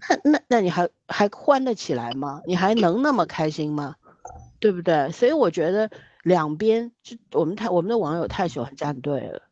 [0.08, 2.40] 那那那你还还欢得起来吗？
[2.46, 3.96] 你还能那么开心吗？
[4.58, 5.10] 对不对？
[5.12, 5.90] 所以我觉得
[6.22, 9.42] 两边就我们太我们的网友太喜欢站队了，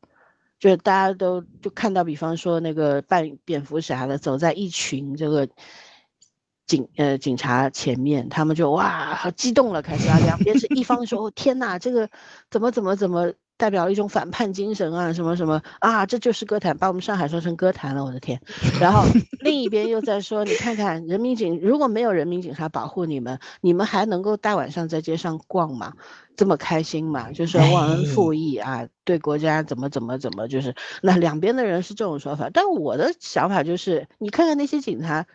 [0.59, 5.49] 就是大家都就看到，比方说那个扮蝙蝠侠的走在一群这个
[6.66, 12.09] 警呃警察前面，他们就哇好激动了，开始啊，两边是一方说天哪，这个
[12.51, 13.33] 怎么怎么怎么。
[13.59, 18.40] 代表了一种反叛精神啊，什么什么啊，这就是歌坛，把我们上海说成歌坛了，我的天！
[18.81, 19.03] 然后
[19.42, 25.92] 另一边又在说，你看看人民警如果没有人民警察保护你们，你们还能够大晚上在街上逛吗？
[26.37, 27.33] 这么开心吗？
[27.33, 35.27] 就是忘恩负义啊，对国家怎么怎么怎么，就是那两边的人是这种说法，但我的想法就是，你看看那些警察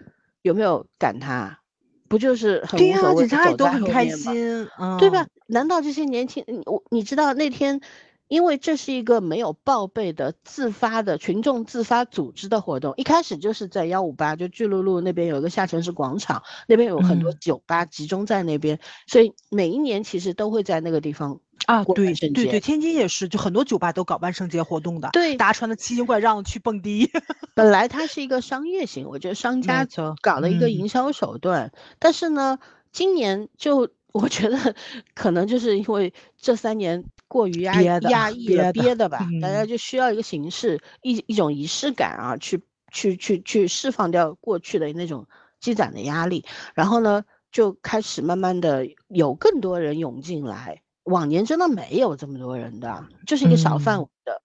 [0.41, 1.59] 有没有赶他，
[2.07, 4.65] 不就是很无所谓，警察也都很开心，
[4.97, 5.27] 对吧？
[5.45, 7.81] 难道这些年轻我你知道那天？
[8.27, 27.11] 因为这是一个没有报备的自发的群众自发组织的活动，一开始就是在幺五八，就巨鹿路那边有一个下沉式广场，那边有很多酒吧集中在那边，所以每一年其实都会在那个地方啊，对对对，天津也是，就很多酒吧都搞万圣节活动的，对，大家穿的奇形怪状去蹦迪。
[27.53, 29.87] 本来它是一个商业型，我觉得商家
[30.21, 32.57] 搞了一个营销手段，但是呢，
[32.91, 34.75] 今年就 我觉得
[35.13, 37.03] 可能就是因为这三年。
[37.33, 39.27] 过于压压抑了，憋的吧？
[39.41, 45.25] 大家就需要一个形式，一一种仪式感啊，去去去去释放掉过去的那种
[45.59, 50.83] 积攒的压力，然后呢，就开始慢慢的有更多人涌进来。
[51.05, 54.39] 往年真的没有这么多人的，就是一个小范围的，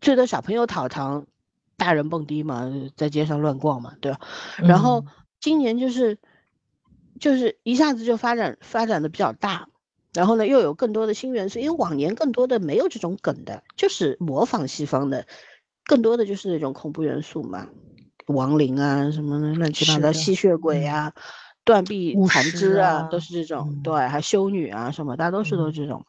[0.00, 1.24] 最多小朋友讨糖，
[1.76, 4.18] 大人蹦迪嘛，在街上乱逛嘛，对吧？
[4.58, 5.06] 然后
[5.38, 6.18] 今年就是
[7.20, 9.68] 就是一下子就发展发展的比较大。
[10.16, 15.26] 然后呢，又有更多的新元素，因为往年更多的没有这种梗的，就是模仿西方的，
[15.84, 17.68] 更多的就是那种恐怖元素嘛，
[18.28, 21.12] 亡灵啊，什么的乱七八糟吸血鬼啊，
[21.64, 26.06] 断臂残肢啊，都是这种，对，还修女啊什么，大多数都是这种嘛。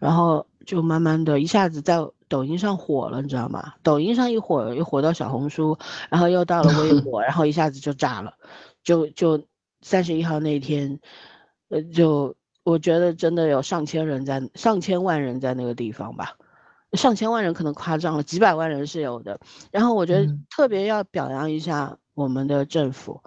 [0.00, 1.98] 然后就慢慢的一下子在
[2.28, 3.74] 抖音上火了，你知道吗？
[3.82, 5.78] 抖音上一火，又火到小红书，
[6.10, 8.34] 然后又到了微 博，然后一下子就炸了，
[8.82, 9.44] 就就
[9.80, 10.98] 三十一号那天，
[11.68, 12.34] 呃，就。
[12.68, 16.36] 我觉得真的有上千人在，上千万人在那个地方吧，
[16.92, 19.40] 上千万人可能夸张了，几百万人是有的。
[19.70, 23.22] 然后我觉得特别要表扬一下我们的政府，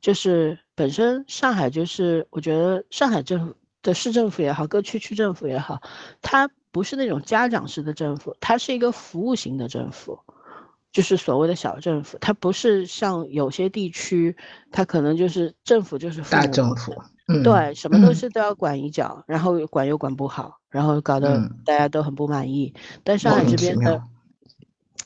[0.00, 5.82] 就是本身上海就是我觉得上海政府的市政府也好，各区区政府也好，
[6.22, 10.18] 它不是那种家长式的政府，它是一个服务型的政府。
[10.90, 14.34] 就是所谓的小政府，它不是像有些地区，
[14.72, 16.94] 它可能就是政府就是大政府，
[17.26, 22.74] 嗯，对，什么东西都要管一脚，然后管又管不好，然后搞得大家都很不满意。
[23.04, 24.02] 但上海这边的。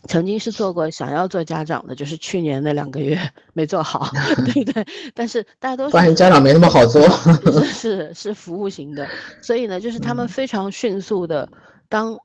[0.08, 3.20] 曾经是做过想要做家长的，就是去年那两个月
[3.52, 4.08] 没做好，
[4.54, 4.86] 对对。
[5.14, 7.06] 但是大家都发现家长没那么好做，
[7.64, 9.06] 是是服务型的，
[9.42, 11.50] 所以呢，就是他们非常迅速的，
[11.90, 12.18] 当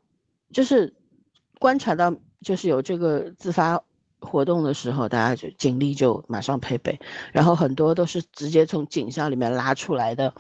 [0.54, 0.94] 就是
[1.60, 3.84] 观察到就是有这个自发
[4.26, 7.00] 活动的时候，大家就警力就马上配备，
[7.32, 10.34] 然后很多都是直接从警校里面拉出来的。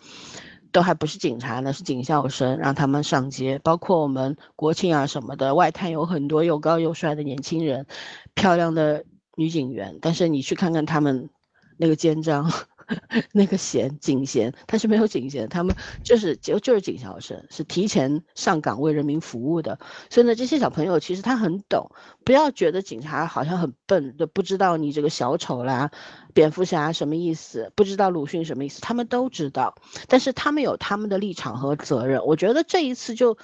[0.71, 3.61] 都还不是警察呢，是警校生，让他们上街。
[3.63, 7.85] 包括我们国庆啊什么的，外滩有很多又高又帅的年轻人，
[8.33, 9.05] 漂亮的
[9.37, 9.99] 女警员。
[10.01, 11.29] 但是你去看看他们
[11.77, 12.51] 那个肩章。
[13.33, 19.79] 那个衔警衔，他是没有警衔，他们就是就就是警校生，是提前上岗为人民服务的。
[20.09, 21.91] 所以呢，这些小朋友其实他很懂，
[22.23, 25.89] 不要觉得警察好像很笨，就不知道你这个小丑啦、
[26.33, 29.75] 蝙蝠侠什么意思，不知道鲁迅什么意思，他们都知道。
[30.07, 32.23] 但是他们有他们的立场和责任。
[32.25, 33.37] 我觉得这一次就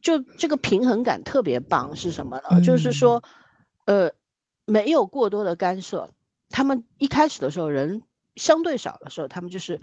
[0.00, 2.60] 就这个平衡感特别棒，是什么呢？
[2.60, 3.22] 就是说，
[3.84, 4.10] 呃，
[4.64, 6.10] 没有过多的干涉。
[6.50, 8.02] 他们一开始的时候人。
[8.36, 9.80] 相对少的时候，他们就是，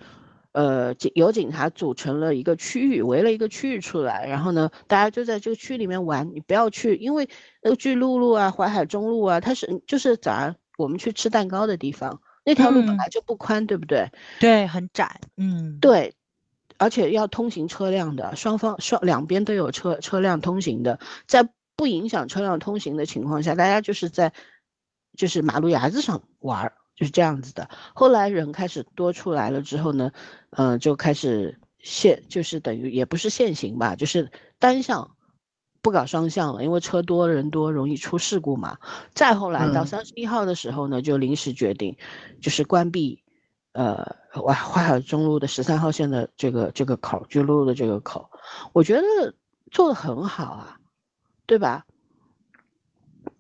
[0.52, 6.30] 呃，警由警察组成了一个区域，围了一个区域出来，然后呢，大家就在这个区里面玩。
[6.34, 7.30] 你不要去，因为
[7.62, 14.10] 那个巨鹿路啊、淮海中路啊，它是就是早上我们去吃蛋糕的地方，那条路本来就不宽，对不对？
[14.40, 15.22] 对，很窄。
[15.38, 16.16] 嗯，对，
[16.78, 24.34] 而且要通行车辆的，双方双两边都有车车辆通行的，在不影响车辆通行的情况下，大家就是在
[25.16, 26.74] 就是马路牙子上玩。
[27.00, 27.70] 就是这样子的。
[27.94, 30.12] 后来人开始多出来了之后呢，
[30.50, 35.16] 嗯，就开始限，就是等于也不是限行吧，就是单向，
[35.82, 38.78] 不搞双向了，因为车多人多容易出事故嘛。
[39.14, 41.96] 再后来到三十一号的时候呢，就临时决定，
[42.42, 43.24] 就是关闭，
[43.72, 48.30] 呃，淮淮海中路的十三号线的这个这个口，巨鹿的这个口，
[48.74, 49.34] 我觉得
[49.72, 50.80] 做的很好啊，
[51.46, 51.86] 对吧？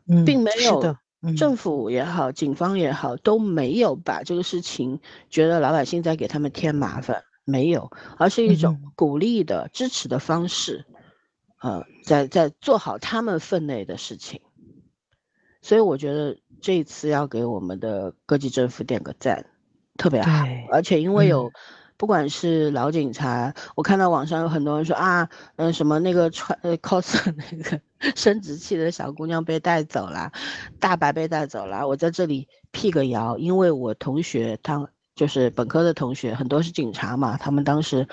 [0.07, 0.97] 嗯，并没有的。
[1.37, 10.85] 政府也好，警方也好，都没有把这个事情觉得老百姓在给他们添麻烦，没有，而是一种鼓励的、支持的方式，
[11.61, 14.41] 呃，在在做好他们分内的事情。
[15.61, 19.45] 所以我觉得这一次要给我们的各级政府点个赞，
[19.97, 21.51] 特别好，而且因为有。
[21.97, 27.81] 不管是老警察，我看到网上有很多人说啊，嗯，什么那个穿呃 cos 那个
[28.15, 30.31] 生殖器的小姑娘被带走了，
[30.79, 31.87] 大白被带走了。
[31.87, 38.07] 我在这里辟个谣，因为我同学他就是本科的同学，很多是警察嘛，他们当时，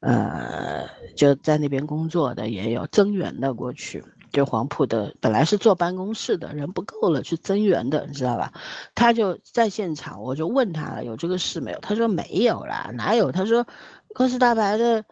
[0.00, 4.04] 呃，就在那边工作的也有增援的过去。
[4.30, 8.52] 就黄埔的本来是坐办公室的人不够了，去增援的，你知道吧？
[8.94, 11.78] 他就在现场，我就问他了，有这个事没有？
[11.80, 13.32] 他说没有啦，哪有？
[13.32, 13.66] 他说
[14.14, 15.02] ，cos 大白的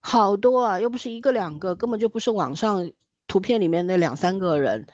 [0.00, 2.90] 好多啊，又不是一个两个，根本就不是网上
[3.34, 4.86] 图片里面那两三个人。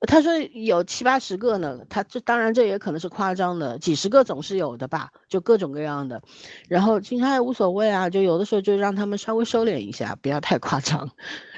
[0.00, 6.20] 他说有七八十个呢，他这当然这也可能是夸张的，几十个总是有的吧，就各种各样的。
[6.68, 11.08] 然后警察也无所谓啊，就有的时候就让他们稍微收敛一下，不要太夸张，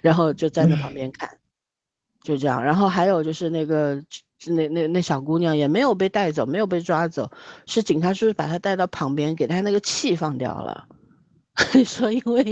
[0.02, 1.38] 然后就站在旁边看。
[2.22, 4.04] 就这样，然后还有就是那个
[4.46, 7.30] 那那那小姑娘也没有被带走，没有被抓走，
[7.66, 10.86] 是警察叔叔把她带到旁边，给她那个气放掉了。
[11.84, 12.44] 说因为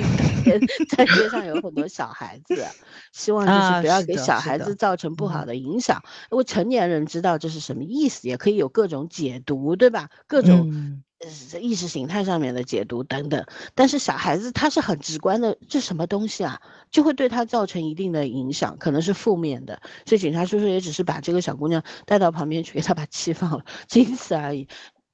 [0.89, 2.65] 在街上有很多小孩子，
[3.13, 6.03] 希望就是不要给小孩子造成不好的影响。
[6.31, 10.09] 因为成年人知道这是什么意思，也可以有各种解读，对吧？
[10.27, 11.03] 各种。
[11.59, 19.81] 意识形态上面的解读等等，但是小孩子他是很直观的，这什么东西啊，就会对他造成一定的影响，可能是负面的。
[20.05, 24.69] 所以警察叔叔也只是把这个小姑娘带到旁边去，给她把气放了，仅此而已，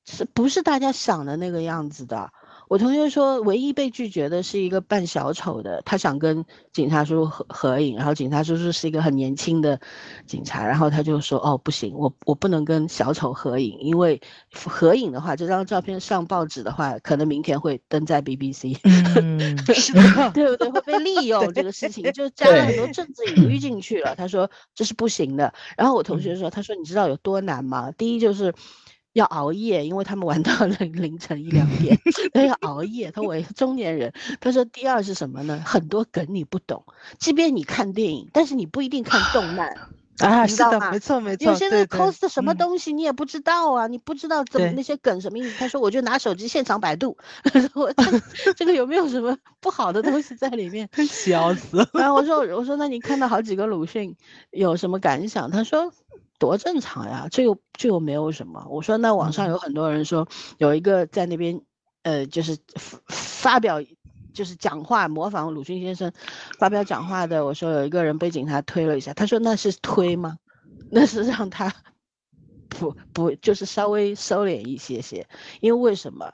[0.04, 2.32] 是不是大家想的那个样子的？
[2.70, 9.80] 我同学说，唯一被拒绝的是一个扮小丑的，他想跟警察叔叔合合影，然后警察叔叔是一个很年轻的
[10.24, 14.20] 警察，然后他就说，哦，不行，我我不能跟小丑合影，因为
[14.54, 18.78] 合影的话，这张照片上报纸的话，可能明天会登在 BBC，
[20.32, 20.70] 对不对？
[20.70, 24.14] 会被利用这个事情，就加了很多政治隐喻进去了。
[24.14, 25.52] 他说这是不行的。
[25.76, 27.90] 然后我同学说，他说你知道有多难吗？
[27.98, 28.54] 第一就是。
[29.12, 31.98] 要熬夜，因为他们玩到了凌晨一两点，
[32.32, 33.10] 他要熬夜。
[33.10, 35.62] 他为中年人，他说第二是什么呢？
[35.66, 36.84] 很多梗你不懂，
[37.18, 39.74] 即便你看电影，但是你不一定看动漫
[40.20, 41.50] 啊，是的，没错没错。
[41.50, 45.58] 有些人 cos 什么东西你也不知道啊，你不知道怎么那些梗什么意思。
[45.58, 47.16] 他说我就拿手机现场百度，
[47.74, 47.92] 我
[48.54, 50.88] 这个有没有什么不好的东西在里面？
[51.08, 51.88] 笑死。
[51.94, 54.14] 然后我说我说那你看到好几个鲁迅
[54.50, 55.50] 有什么感想？
[55.50, 55.92] 他说。
[56.40, 58.66] 多正常呀，这又这又没有什么。
[58.70, 60.26] 我说那网上有很多人说
[60.56, 61.60] 有一个在那边，
[62.02, 62.58] 呃，就是
[63.08, 63.80] 发表
[64.32, 66.10] 就是讲话模仿鲁迅先生
[66.58, 67.44] 发表讲话的。
[67.44, 70.38] 我说有一个人被警察推了一下，他说那是推吗？
[70.90, 71.72] 那是让他
[72.68, 75.28] 不不就是稍微收敛一些些，
[75.60, 76.32] 因为为什么？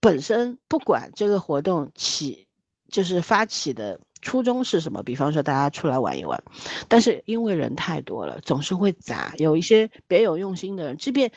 [0.00, 2.48] 本身不管这个活动起
[2.90, 4.00] 就是发起的。
[4.20, 5.02] 初衷是什么？
[5.02, 6.42] 比方说大家出来玩一玩，
[6.88, 9.34] 但是因为人太多了，总是会杂。
[9.38, 11.30] 有一些别有用心的人，即便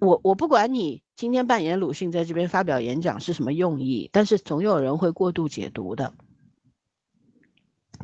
[0.00, 6.12] 我我不管你今天扮演鲁迅在这边发表演讲是什么用意，但是总有人会过度解读的，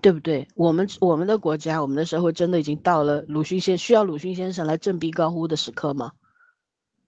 [0.01, 0.49] 对不对？
[0.55, 6.13] 我们我们的国家，我们的社会真的已经到了鲁迅先需要鲁迅先生来振臂高呼的时刻吗？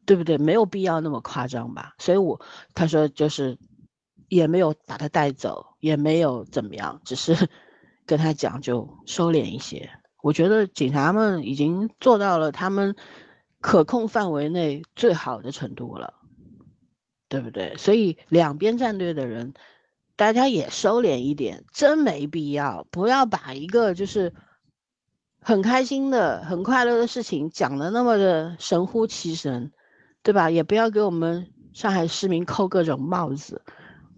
[0.04, 0.38] 对不对？
[0.38, 1.94] 没有必要那么夸张吧？
[1.98, 2.40] 所以我
[2.74, 3.58] 他说就是。
[4.28, 7.48] 也没有把他带走，也没有怎么样，只是
[8.06, 9.90] 跟他讲就收敛一些。
[10.22, 12.96] 我觉得警察们已经做到了他们
[13.60, 16.14] 可控范围内最好的程度了，
[17.28, 17.76] 对不对？
[17.76, 19.54] 所以两边战队的人，
[20.16, 24.32] 大家也收敛一点，真没必要，不要把一个就是
[25.40, 29.72] 很开心的、很快乐的事情讲的那么的神乎其神，
[30.22, 30.50] 对吧？
[30.50, 33.62] 也不要给我们上海市民扣各种帽子。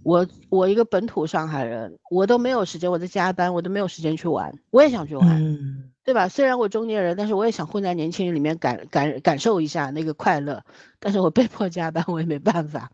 [0.08, 4.58] 我我一个本土上海人，我都没有时间，我在加班，我都没有时间去玩。
[4.70, 6.30] 我也想去玩，对吧？
[6.30, 10.64] 虽然我中年人，但是我也想混在年轻人里面感感感受一下那个快乐。
[10.98, 12.90] 但是我被迫加班，我也没办法。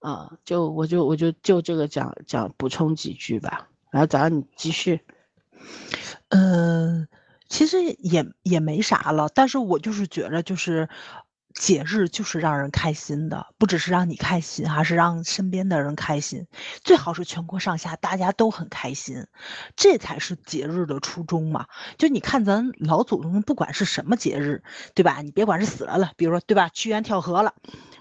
[0.00, 3.68] 啊，就我就我就就这个讲讲补充几句吧。
[3.90, 5.00] 然后早上你继续。
[6.28, 7.08] 嗯，
[7.48, 10.86] 其实也也没啥了，但是我就是觉着就是。
[11.54, 16.46] 节日就是让人开心的，不只是让你开心，还是让身边的人开心。
[16.82, 19.26] 最好是全国上下大家都很开心，
[19.76, 21.66] 这才是节日的初衷嘛。
[21.98, 24.62] 就你看咱老祖宗，不管是什么节日，
[24.94, 25.20] 对吧？
[25.22, 27.54] 你别管是死了了，比如说对吧，屈原跳河了，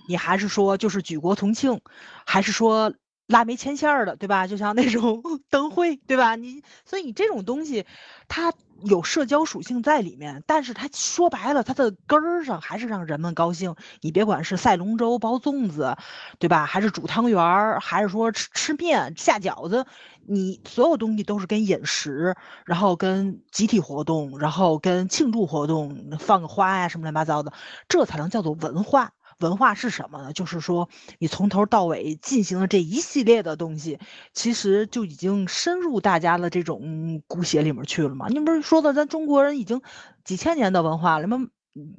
[0.08, 1.82] 你还是说就是举国同庆，
[2.26, 2.94] 还是说
[3.28, 4.48] 拉煤牵线儿的，对吧？
[4.48, 6.36] 就像那种 灯会，对吧？
[6.36, 7.86] 你所以你这种东西，
[8.28, 8.54] 它。
[8.84, 13.76] 有社交属性在里面，但是它说白了，它的根儿上还是让人们高兴。
[14.02, 15.96] 你别管是赛龙舟、包粽子，
[16.40, 16.66] 对吧？
[16.66, 19.86] 还是煮汤圆儿，还是说吃吃面、下饺子，
[20.28, 27.52] 你所有东西都是跟饮食，然后跟集体活动，然后跟庆祝活动，放个花呀什么乱七八糟的，
[27.88, 29.12] 这才能叫做文化。
[29.40, 30.34] 文化是什么呢？
[30.34, 34.00] 就是说，你从头到尾进行了这一系列的东西，
[34.34, 38.28] 其实就已经深入大家的这种骨血里面去了嘛。
[38.28, 39.82] 你不是说的咱中国人已经
[40.24, 41.48] 几千年的文化了吗？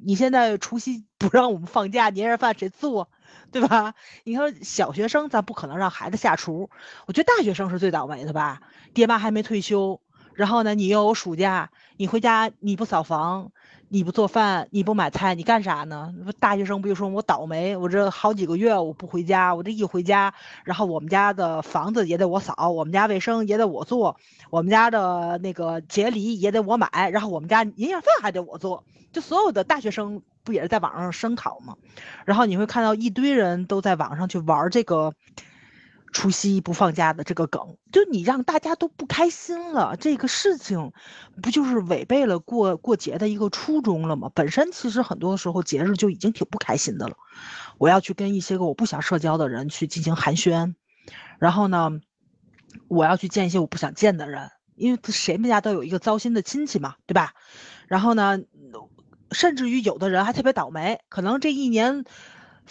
[0.05, 3.09] 你现在除夕不让我们放假，年夜饭谁做，
[3.51, 3.95] 对吧？
[4.23, 6.69] 你说小学生咱不可能让孩子下厨，
[7.07, 8.61] 我觉得大学生是最倒霉的吧？
[8.93, 9.99] 爹妈还没退休，
[10.35, 13.51] 然后呢，你又有暑假，你回家你不扫房。
[13.93, 16.13] 你不做饭，你不买菜，你干啥呢？
[16.39, 20.33] 大学生不就说我倒霉，我这好几个月我不回家，我这一回家，
[20.63, 24.15] 然后我们家的房子也得我扫，我们家卫生也得我做，
[24.49, 31.75] 我们家的那个节礼也得我买，然后我们家年夜饭还得我做，就所有的大学生不也是在网上声讨吗？
[32.23, 35.13] 然后你会看到一堆人都在网上去玩这个。
[36.11, 40.91] 除夕不放假的这个梗，就你让大家都不开心了，这个事情
[41.41, 44.29] 不就是违背了过过节的一个初衷了吗？
[44.35, 47.15] 本身其实很多时候节日就已经挺不开心的了。
[47.77, 50.75] 我要去跟一些个我不想社交的人去进行寒暄，
[51.39, 51.89] 然后呢，
[52.89, 57.33] 我要去见一些我不想见的人，因为谁们家都有一个糟心的亲戚嘛，对吧？
[57.87, 58.37] 然后呢，
[59.31, 62.03] 甚至于有的人还特别倒霉，可能这一年。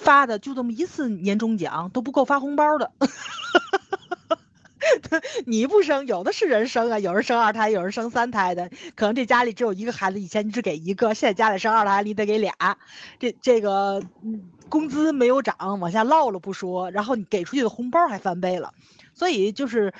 [0.00, 2.90] 发的就这么一次年终奖都不够发红包的，
[5.44, 12.54] 你不生，有的是人生啊，有人生二胎，有人生三胎的，可能这家里只有一个孩子，以前你只给一个，现在家里生二胎你得给俩，
[13.18, 14.02] 这这个
[14.68, 18.72] 工资没有涨，往下落了不说，然后你给出去的红包还翻倍了，
[19.12, 19.92] 所以就是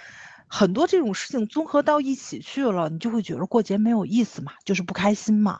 [0.49, 5.59] 很多这种事情综合到一起去了，你就会觉得过节没有意思嘛，就是不开心嘛，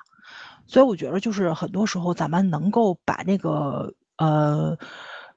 [0.67, 3.93] 所以我觉得就是很多时候咱们能够把那个。
[4.21, 4.77] 呃，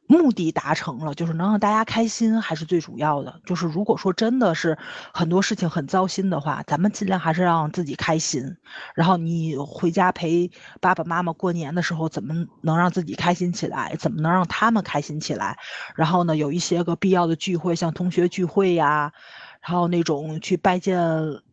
[0.07, 3.39] 目的达成了，就是能让大家开心，还是最主要的。
[3.45, 4.77] 就是如果说真的是
[5.13, 8.57] 很多事情很糟心的话，咱们尽量还是让自己开心。
[8.93, 13.95] 然后你回家陪爸爸妈妈过年的时候，怎么能让自己开心起来？
[13.97, 15.57] 怎么能让他们开心起来？
[15.95, 19.13] 然后呢，有一些个必要的聚会，像同学聚会呀，
[19.61, 20.99] 然后那种去拜见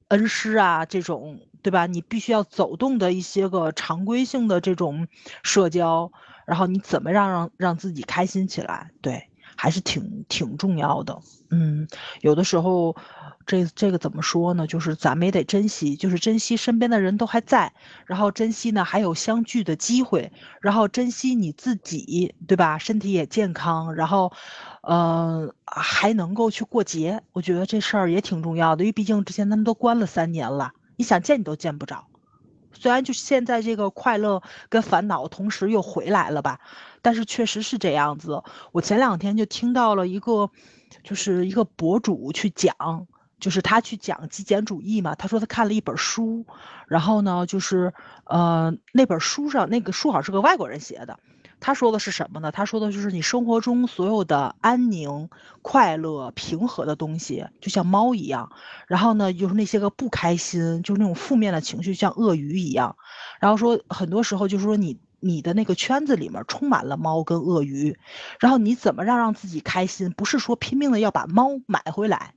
[0.09, 1.87] 恩师啊，这种对吧？
[1.87, 5.07] 你必须要走动的一些个常规性的这种
[5.45, 6.11] 社交。
[6.51, 8.91] 然后你怎么让让让自己开心起来？
[9.01, 9.23] 对，
[9.57, 11.17] 还是挺挺重要的。
[11.51, 11.87] 嗯，
[12.23, 12.97] 有的时候。
[13.47, 14.65] 这这个怎么说呢？
[14.67, 17.73] 就是咱们也得珍惜，就是珍惜身边的人都还在，
[18.07, 20.31] 然后珍惜呢还有相聚的机会，
[20.61, 22.79] 然后珍惜你自己，对吧？
[22.79, 24.31] 身体也健康，然后，
[24.83, 32.10] 呃，还能够去过节，我觉得这事儿也挺重要的，因为毕竟之前他们都关了三年了，你想见你都见不着。
[32.73, 36.61] 虽然就现在这个快乐跟烦恼同时又回来了吧，
[37.03, 38.43] 但是确实是这样子。
[38.73, 40.51] 我前两天就听到了一个，
[41.03, 43.07] 就是一个博主去讲。
[43.41, 46.45] 就是他去讲极简主义嘛，他说他看了一本书，
[46.87, 47.95] 然后呢，就是
[48.25, 51.19] 呃那本书上那个书好像是个外国人写的，
[51.61, 52.51] 他说的是什么呢？
[52.51, 55.29] 他说的就是你生活中所有的安宁、
[55.63, 58.51] 快乐、平和的东西，就像猫一样，
[58.89, 62.97] 然后呢，就是那些个不开心，就是那种负面的情绪，像鳄鱼一样，
[63.39, 67.97] 然后说很多时候就是说你你的那个圈子里面充满了猫跟鳄鱼，
[68.41, 70.11] 然后你怎么让让自己开心？
[70.13, 72.35] 不是说拼命的要把猫买回来。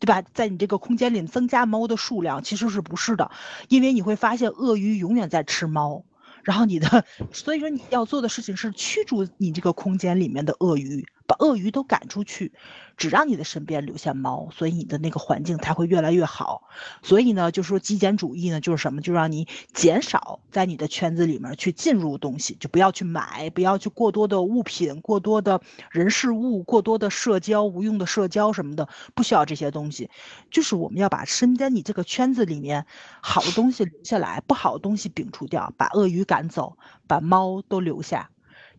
[0.00, 0.22] 对吧？
[0.34, 3.30] 在你这个空间里增加猫的数量，其实是不是的？
[3.68, 6.04] 因为你会发现鳄鱼永远在吃猫，
[6.44, 11.04] 然后你的，所以说你要做的事情是驱逐你这个空间里面的鳄鱼。
[11.26, 12.52] 把鳄鱼都赶出去，
[12.96, 16.68] 只让你的身边留下猫，所以你的那个环境才会越来越好。
[17.02, 25.60] 所以呢，就是说极简主义呢，就是什么，就让你减少在你的圈子里面去进入东西，就不要去买，不要去过多的物品、过多的
[25.90, 30.10] 人事物、过多的社交、无用的社交什么的，不需要这些东西。
[30.50, 32.84] 就是我们要把身边你这个圈子里面
[33.22, 38.30] 好的东西留下来，不好的东西摒除掉，把鳄鱼赶走，把猫都留下。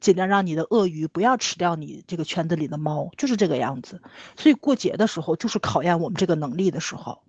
[0.06, 4.00] 尽量让你的鳄鱼不要吃掉你这个圈子里的猫，就是这个样子。
[4.38, 7.24] 所以过节的时候就是考验我们这个能力的时候。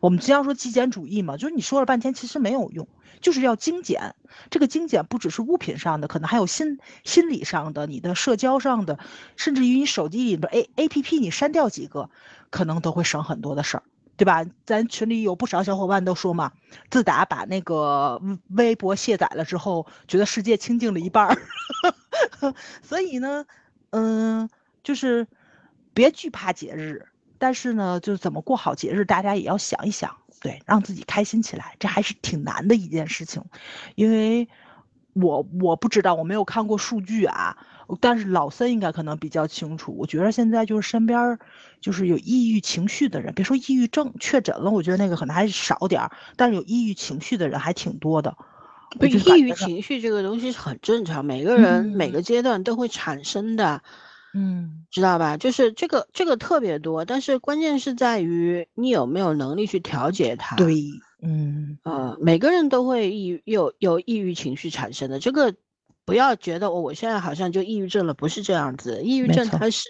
[0.00, 2.88] 我们经常说极简主义嘛，就是你说了半天其实没有用，
[3.20, 4.14] 就是要精简。
[4.48, 8.98] 这个精简不只是物品上的，可能还有心心理上的、你的社交上的，
[9.36, 12.08] 甚至于你手机里的 A A P P 你删掉几个，
[12.48, 13.82] 可能都会省很多的事儿。
[14.14, 14.44] 对吧？
[14.66, 16.52] 咱群里有不少小伙伴都说嘛，
[16.90, 18.20] 自打把那个
[18.50, 21.36] 微博卸载了之后，觉得世界清静了一半儿。
[22.82, 23.44] 所以呢，
[23.90, 24.48] 嗯，
[24.82, 25.26] 就是
[25.94, 27.06] 别惧怕节日，
[27.38, 33.44] 但是呢，就是怎么过好节日，大家也要想一想，对，让自己开心起来，这还是挺难的一件事情，
[33.94, 34.48] 因为。
[35.14, 37.58] 我我不知道，我没有看过数据啊，
[38.00, 39.94] 但是老森应该可能比较清楚。
[39.98, 41.38] 我觉得现在就是身边
[41.82, 48.38] 就是有抑郁情绪的人，别说抑郁症确诊了，我觉得那个可能还是少点儿，但是有抑郁情绪的人还挺多的。
[48.98, 53.82] 不，抑郁情绪这个东西是很正常，每个人每个阶段都会产生的，
[54.34, 55.36] 嗯，知道吧？
[55.36, 60.56] 就是这个这个特别多，但是关键是在于你有没有能力去调节它。
[60.56, 60.84] 对。
[61.24, 65.54] 嗯呃，每个人都会抑有有抑郁情绪产生的，这个
[66.04, 69.02] 不要觉得我我现在好像就抑郁症了，不是这样子。
[69.02, 69.88] 抑郁症它是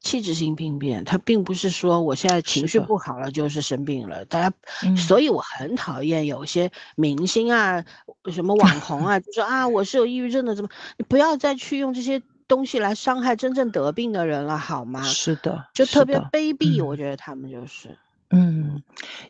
[0.00, 4.24] 器质性病变，它并不是说我现在情绪不好了就是生病了。
[4.26, 4.54] 大家，
[4.96, 7.84] 所以我很讨厌有些明星啊，
[8.30, 15.02] 什么网红啊，就说 啊我是有抑郁症的，怎么你不要再去用这些东西来伤害真正得病的人了，好吗？
[15.02, 17.96] 是的，就特别卑鄙，我觉得他们就是，
[18.30, 18.82] 嗯，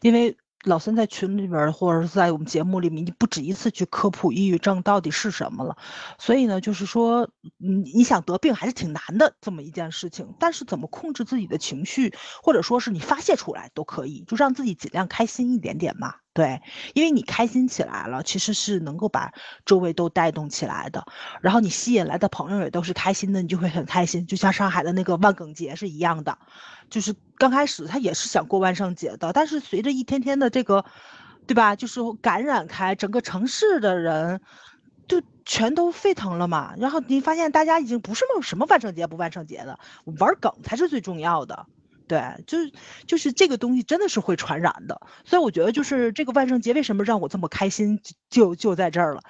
[0.02, 0.36] 因为。
[0.64, 5.76] 老三在群里边，或者是在我们节目里面，你不止一次去科普抑郁症到底是什么了。
[6.18, 10.34] 所以呢，就是说，你你想得病还是挺难的这么一件事情。
[10.40, 16.14] 但是怎么控制自己的情绪，或者说是你发泄出来都可以，就让自己尽量开心一点点嘛。
[16.34, 16.60] 对，
[16.94, 19.32] 因为你开心起来了，其实是能够把
[19.64, 21.06] 周围都带动起来的。
[21.40, 24.26] 然后你吸引来的朋友也都是开心的，你就会很开心。
[24.26, 26.36] 就像上海的那个万梗节是一样的，
[26.90, 30.84] 就是刚开始他也是想过万圣节的，但是随着一天天的这个，
[31.46, 31.76] 对吧？
[31.76, 34.40] 就是感染开，整个城市的人
[35.06, 36.74] 就全都沸腾了嘛。
[36.76, 39.78] 然后你发现大家已经不是什么万圣节不万圣节的，
[40.18, 41.66] 玩梗才是最重要的。
[42.06, 42.72] 对，就是
[43.06, 49.22] 就是这个东西真的是会传染的，所以我觉得就是这个万圣节为什么让我这么开心，就就在这儿了。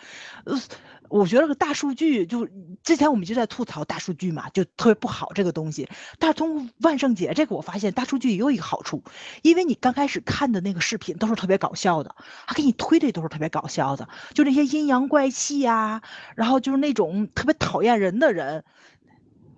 [0.44, 0.60] 呃，
[1.08, 2.48] 我觉得大数据就
[2.82, 5.88] 之前我们就在吐槽大数据嘛，就特别不好这个东西。
[6.18, 9.04] 但是通过万圣节这个，我发现大数据也有一个好处，
[9.42, 12.16] 因为你刚开始看的那个视频都是特别搞笑的，
[12.48, 16.02] 他给你推的都是特别搞笑的，就那些阴阳怪气呀，
[16.34, 18.64] 然后就是那种特别讨厌人的人。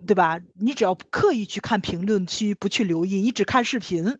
[0.07, 0.41] 对吧？
[0.59, 4.17] 你只要刻意去看评论区，不去留意，你只看视频，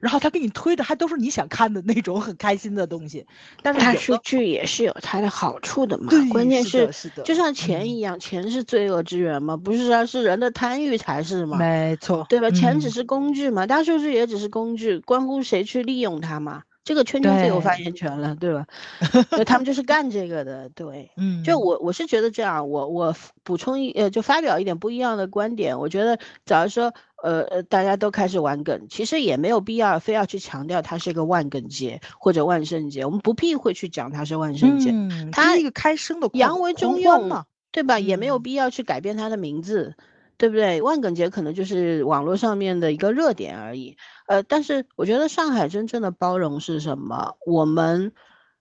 [0.00, 3.26] 然后他给你推的还都是你想看的那种很开心的东西。
[3.62, 6.12] 但是大数据也是有它的好处的嘛。
[6.30, 6.90] 关键是，
[7.24, 11.58] 就像钱一样，钱是罪恶之源嘛，不是说是人的贪欲才是嘛？
[11.58, 12.50] 没错，对吧？
[12.50, 16.62] 钱只是工具嘛，大数据也只是工具，关乎谁去利用它嘛。
[16.82, 18.66] 这个圈圈最有发言权了，对吧？
[19.36, 23.14] 就他们就是干这个的，对， 嗯，就我我是觉得这样，我我
[23.44, 25.78] 补充一呃，就发表一点不一样的观点。
[25.78, 37.98] 我觉得，假如说呃呃，大家都开始玩梗，其实也没有必要非要去强调它是一个万梗节或者万圣节，我们不必会去讲它是万圣节，嗯，它一个开生的阳为中用嘛，对吧？
[38.00, 39.94] 也没有嗯必要去改变它的名字，
[40.40, 40.80] 对不对？
[40.80, 43.98] 万梗节可能就是网络上面的一个热点而已。
[44.26, 47.36] 呃，但是我觉得上海真正的包容是什么？
[47.44, 48.10] 我们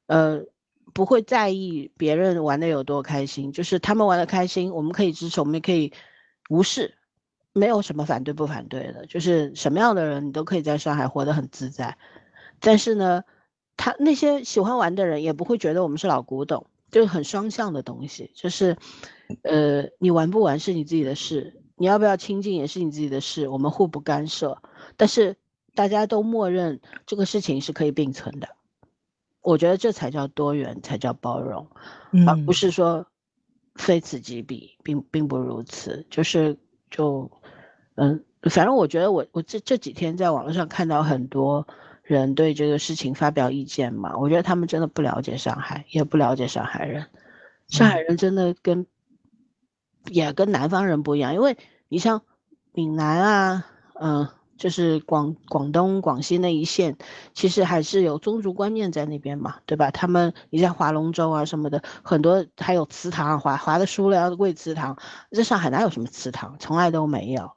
[0.07, 0.41] 呃
[0.93, 5.93] 不会在意别人玩的有多开心，就是他们玩的开心，我们可以支持，我们也可以
[6.49, 6.95] 无视，
[7.53, 11.97] 没有什么反对不反对的，就是什么样的人你都可以在上海活得很自在。
[12.59, 13.23] 但是呢，
[13.77, 18.75] 他那些喜欢玩的人也不会觉得我们是老古董，就是很双向的东西，就是，
[19.43, 24.61] 呃，你玩不玩是你自己的事，你要不要亲近也是你自己的事，我们互不干涉，
[24.97, 25.37] 但是
[25.73, 28.49] 大家都默认这个事情是可以并存的，
[29.41, 31.67] 我觉得这才叫多元，才叫包容，
[32.27, 32.53] 而不嗯。
[32.53, 33.07] 是说
[33.75, 36.57] 非此即彼，并并不如此，就是
[36.91, 37.31] 就，
[37.95, 41.65] 嗯，反正我觉得我我这这几天在网络上看到很多
[42.03, 47.05] 人对这个事情发表意见嘛，我觉得他们真的不了解上海，也不了解上海人，
[47.69, 48.85] 上海人真的跟
[50.11, 51.57] 也跟南方人不一样，因为
[51.87, 52.21] 你像
[52.73, 53.65] 闽南啊，
[53.99, 56.97] 嗯、就是广广东、广西那一线，
[57.33, 59.91] 其实还是有宗族观念在那边嘛，对吧？
[59.91, 64.97] 他们你像划龙舟啊什么的，很多还有祠堂，划划的输了要跪祠堂，
[65.31, 67.51] 在上海哪有什么祠堂，从来都没有。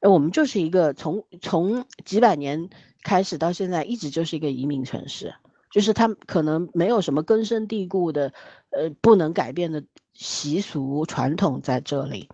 [0.00, 2.68] 呃我们就是一个从从几百年
[3.02, 5.34] 开始到现在，一直就是一个移民城市，
[5.76, 8.32] 就是他可能没有什么根深蒂固的，
[8.70, 12.30] 呃，不能改变的习俗传统在这里。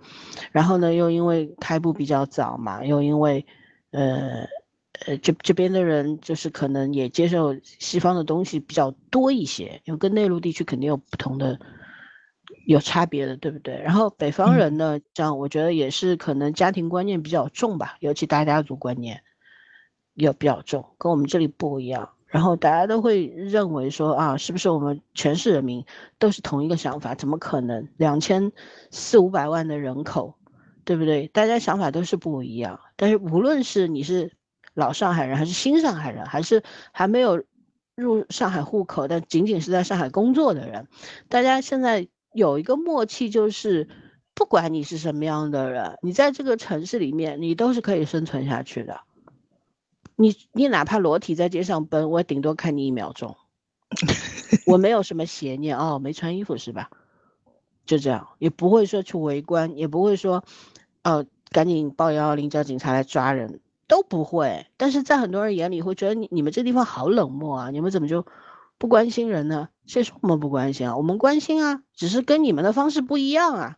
[0.53, 3.45] 然后呢，又因为开埠比较早嘛，又因为，
[3.91, 4.47] 呃，
[5.07, 11.59] 呃，这这边的人就是可能也接受西方的东西比较多一些，因为跟内陆地区肯定有不同的。
[12.67, 13.75] 有差别的，对不对？
[13.81, 19.25] 然后北方嗯人呢，这样我觉得也是可能家庭观念比较重吧，尤其大家族观念
[20.15, 22.11] 也比较重，跟我们这里不一样。
[22.33, 25.85] 然后大家都会认为说啊，是不是我们全市人民
[26.19, 27.15] 都是同一个想法？
[27.15, 27.87] 怎么可能？
[27.99, 28.51] 两千
[28.91, 30.35] 四五百万的人口，
[30.87, 31.29] 对不对？
[31.29, 32.81] 大家想法都是不一样。
[32.97, 34.33] 但是无论是你是
[34.73, 37.45] 老上海人，还是新上海人，还是还没有
[37.95, 40.89] 入上海户口但仅仅是在上海工作的人，
[41.29, 43.87] 大家现在有一个默契，就是
[44.35, 49.03] 不管你是什么样的人，你在这个城市里面，你都是可以生存下去的。
[50.17, 53.37] 你你哪怕裸体在街上奔，我顶多看你一秒钟，
[54.67, 56.91] 我没有什么邪念哦，没穿衣服是吧？
[57.85, 60.45] 就这样，也不会说去围观，也不会说，
[61.03, 64.67] 呃，赶紧报幺幺零叫警察来抓人，都不会。
[64.77, 68.25] 但是在很多人眼里会觉得你你们这地方好冷漠啊，你们怎么就
[68.79, 69.69] 不关心人呢？
[69.87, 70.97] 谁说我们不关心啊？
[70.97, 73.77] 我们关心啊，只是跟你们的方式不一样啊，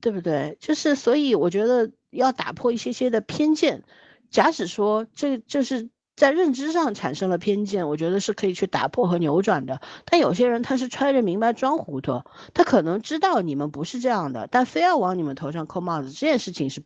[0.00, 0.58] 对不对？
[0.60, 3.84] 就是所以我觉得要打破一些些的偏见。
[4.32, 9.80] 假使说这这是在认知上产生了偏见，我觉得是可以去打破和扭转的。
[10.04, 12.22] 但有些人他是揣着明白装糊涂，
[12.52, 16.82] 他可能知道你们不是这样的，但非要往你们头上扣帽子，这件事情是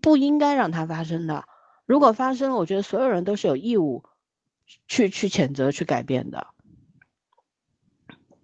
[0.00, 1.44] 不应该让它发生的。
[1.86, 4.04] 如果发生了，我觉得所有人都是有义务
[4.88, 6.46] 去去谴责、去改变的，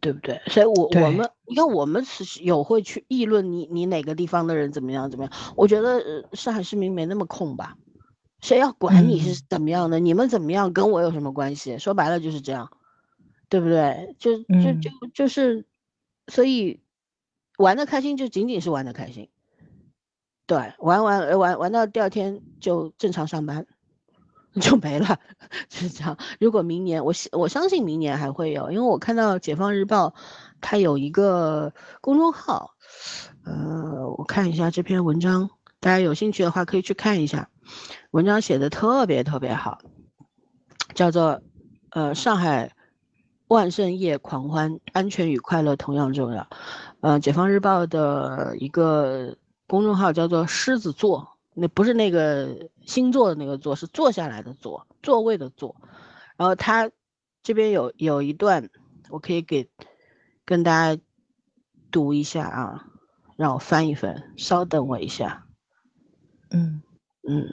[0.00, 0.40] 对不对？
[0.46, 5.32] 所以我，我对们你看，我们是有会去议论你你哪个地方的人怎么样怎么样。
[5.56, 7.76] 我觉得、呃、上海市民没那么空吧。
[8.42, 9.98] 谁要管你是嗯怎么样的？
[10.00, 11.78] 你们怎么样跟我有什么关系？
[11.78, 12.70] 说白了就是这样，
[13.48, 14.14] 对不对？
[14.18, 15.64] 就就嗯就就是，
[16.28, 16.80] 所以
[17.58, 19.28] 玩的开心就仅仅是玩的开心，
[20.46, 23.66] 对，玩玩呃玩玩到第二天就正常上班
[24.60, 25.20] 就没了，
[25.68, 26.16] 就是这样。
[26.40, 30.14] 如果明年我相我相信明年还会有，因为我看到解放日报
[30.60, 32.74] 它有一个公众号，
[33.44, 37.48] 呃，我看一下这篇文章，大家有兴趣的话可以去看一下。
[38.10, 39.78] 文章写的特别特别好，
[40.94, 41.42] 叫做
[41.90, 42.72] “呃上海
[43.48, 46.48] 万圣夜狂欢，安全与快乐同样重要”。
[47.00, 55.76] 呃，解放日报的一个公众号叫做“狮子座”，那不是那个星座的那个座，是坐下来的坐，座位的座。
[56.36, 56.90] 然后他
[57.42, 58.70] 这边有有一段，
[59.08, 59.68] 我可以给
[60.44, 61.00] 跟大家
[61.90, 62.86] 读一下啊，
[63.36, 65.46] 让我翻一翻，稍等我一下。
[66.50, 66.82] 嗯
[67.28, 67.46] 嗯，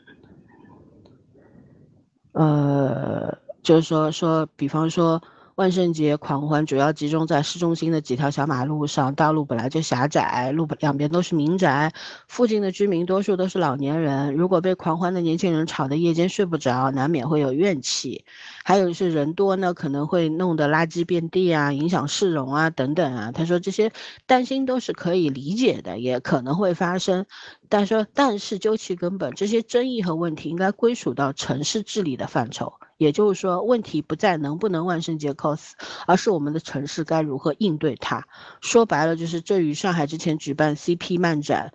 [2.34, 5.22] 呃，就是说说，比方说，
[5.58, 11.92] 万圣节狂欢主要集中在市中心的几条小马路上，道路本来就狭窄，路两边都是民宅，
[12.28, 14.36] 附近的居民多数都是老年人。
[14.36, 18.24] 如果被狂欢的年轻人吵得夜间睡不着，难免会有怨气。
[18.64, 23.32] 还有是人多呢，可能会弄得垃圾遍地啊，影响市容啊，等等啊。
[23.32, 23.92] 他说这些
[24.28, 27.26] 担心都是可以理解的，也可能会发生。
[27.68, 32.72] 但说但是究其根本，这些争议和问题应该归属到城市治理的范畴。
[32.98, 35.72] 也就是说，问题不在能不能万圣节 cos，
[36.06, 38.28] 而是我们的城市该如何应对它。
[38.60, 41.72] 说白了，就是这与上海之前举办 CP 漫展，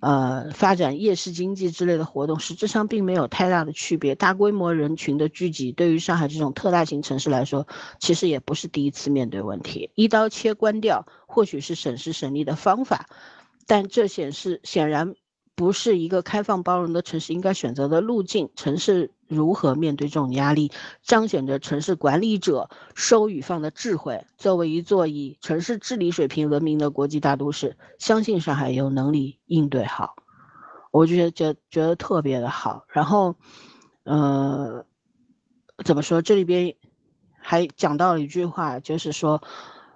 [0.00, 4.14] 呃，发展夜市经济之类的活动，实质上并没有太大的区别。
[4.14, 7.66] 大规模人群的聚集，对于上海这种特大型城市来说，
[7.98, 9.90] 其实也不是第一次面对问题。
[9.96, 13.08] 一刀切关掉，或许是省时省力的方法，
[13.66, 15.14] 但这显示显然。
[15.60, 18.48] 不是一个开放包容的城市应该选择的路径。
[18.56, 24.24] 城市如何面对这种压力，彰显着城市管理者收与放的智慧。
[24.38, 30.16] 作为一座以城市治理水平闻名的国际大都市，相信上海有能力应对好。
[30.92, 32.86] 我就觉得觉觉得特别的好。
[32.88, 33.34] 然后，
[34.04, 34.86] 呃，
[35.84, 36.22] 怎么说？
[36.22, 36.74] 这里边
[37.38, 39.42] 还讲到了一句话，就是说，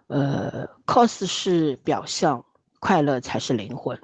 [0.09, 2.45] 呃，cos 是表象，
[2.81, 3.99] 快乐才是灵魂。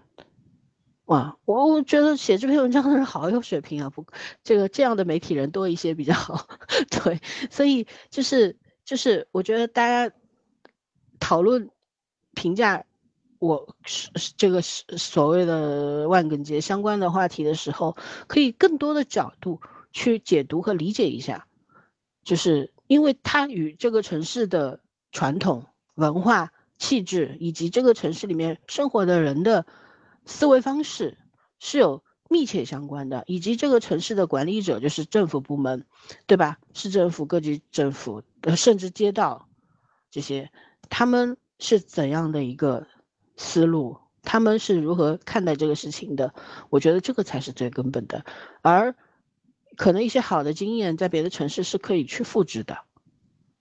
[1.10, 3.90] 哇，我我觉得写这篇文章的人好有水平啊！
[3.90, 4.06] 不，
[4.44, 6.46] 这个这样的媒体人多一些比较好。
[6.88, 10.14] 对，所以就是就是，我觉得大家
[11.18, 11.68] 讨论
[12.34, 12.84] 评价
[13.40, 13.74] 我
[14.36, 17.96] 这个所谓的万圣节相关的话题的时候，
[18.28, 21.48] 可以更多的角度去解读和理解一下，
[22.22, 24.78] 就是因为它与这个城市的
[25.10, 29.66] 传统文化气质，以及这个城市里面生活的人的。
[30.30, 31.18] 思维方式
[31.58, 35.84] 是有密切相关的，以及这个城市的管理者就是政府部门，
[36.28, 36.58] 对吧？
[36.72, 39.48] 市政府、各级政府，呃，甚至街道
[40.10, 40.50] 这些，
[40.88, 42.86] 他们是怎样的一个
[43.36, 43.98] 思路？
[44.22, 46.32] 他们是如何看待这个事情的？
[46.70, 48.24] 我觉得这个才是最根本的。
[48.62, 48.94] 而
[49.76, 52.78] 可能一些好的经验在别的城市是可以去复制的。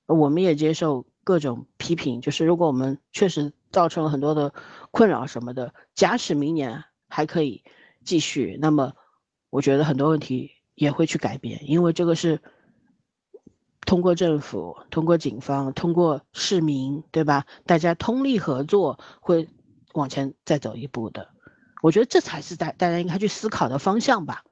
[0.05, 4.53] 我们也接受各种批评，就是如果我们确实造成了很多的。
[4.91, 7.63] 困扰什么的，假使明年还可以
[8.03, 8.93] 继续，那么
[9.51, 12.41] 我觉得很多问题也会去改变，因为这个是
[13.81, 17.45] 通过政府、通过警方、通过市民，对吧？
[17.67, 19.47] 大家通力合作，会
[19.93, 21.29] 往前再走一步的。
[21.83, 24.43] 我觉得这才是大大家应该去思考的方向吧，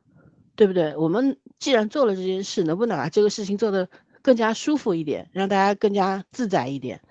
[0.56, 0.96] 对不对？
[0.98, 3.90] 我们既然做了这件事，能不能把这个事情做得
[4.22, 7.02] 更加舒服一点，让大家更加自在一点？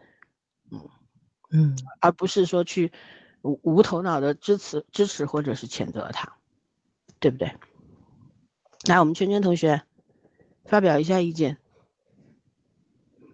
[1.51, 2.93] 嗯嗯，而不是说去。
[3.43, 6.37] 无无头脑的支持支持或者是谴责他，
[7.21, 7.53] 对不对？
[8.89, 9.83] 来，我们圈圈同学
[10.65, 11.59] 发表一下意见。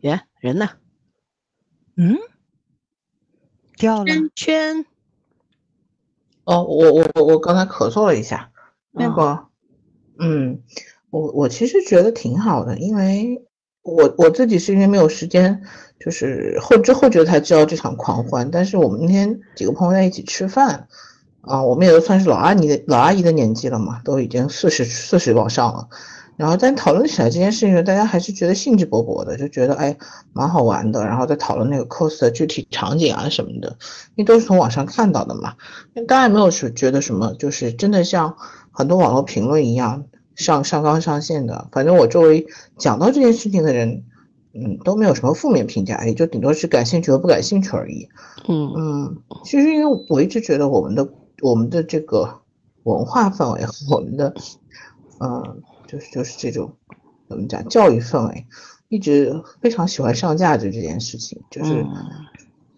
[0.02, 0.68] 耶，人呢？
[1.96, 2.18] 嗯，
[3.78, 4.04] 掉了。
[4.04, 4.86] 圈圈。
[6.44, 8.52] 哦，我我我我刚才咳嗽了一下。
[8.90, 9.46] 那个，
[10.18, 10.62] 嗯，
[11.08, 13.46] 我我其实觉得挺好的，因为
[13.82, 15.62] 我我自己是因为没有时间。
[16.04, 20.88] 就是后知后觉才知道这场狂欢，但是我们那天几个朋友在一起吃饭，
[21.42, 25.88] 啊，我们也都算是老阿姨的老阿姨的年纪了嘛，都已经四十四十往上了。
[26.36, 29.96] 然后但讨论起来这件事情，大家还是觉得兴致勃勃的，就觉得哎
[30.32, 31.04] 蛮好玩的。
[31.06, 33.68] 然后再讨论那个 cos 的具体场景啊什么的，
[34.16, 35.54] 因为都是从网上看到的嘛。
[36.08, 38.34] 当然没有是觉得什么，就是真的像
[38.72, 41.68] 很多网络评论一样上上纲上线的。
[41.72, 42.46] 反正我周围
[42.78, 44.04] 讲到这件事情的人。
[44.54, 48.06] 嗯，都没有什么负面评价，也就顶多是感兴趣和不感兴趣而已。
[48.46, 51.08] 嗯嗯，其实因为我一直觉得我们的
[51.40, 52.42] 我们的这个
[52.82, 54.34] 文化氛围和我们的，
[55.20, 56.70] 嗯，就是就是这种
[57.30, 58.46] 怎么讲教育氛围，
[58.90, 61.86] 一直非常喜欢上价值这件事情，就是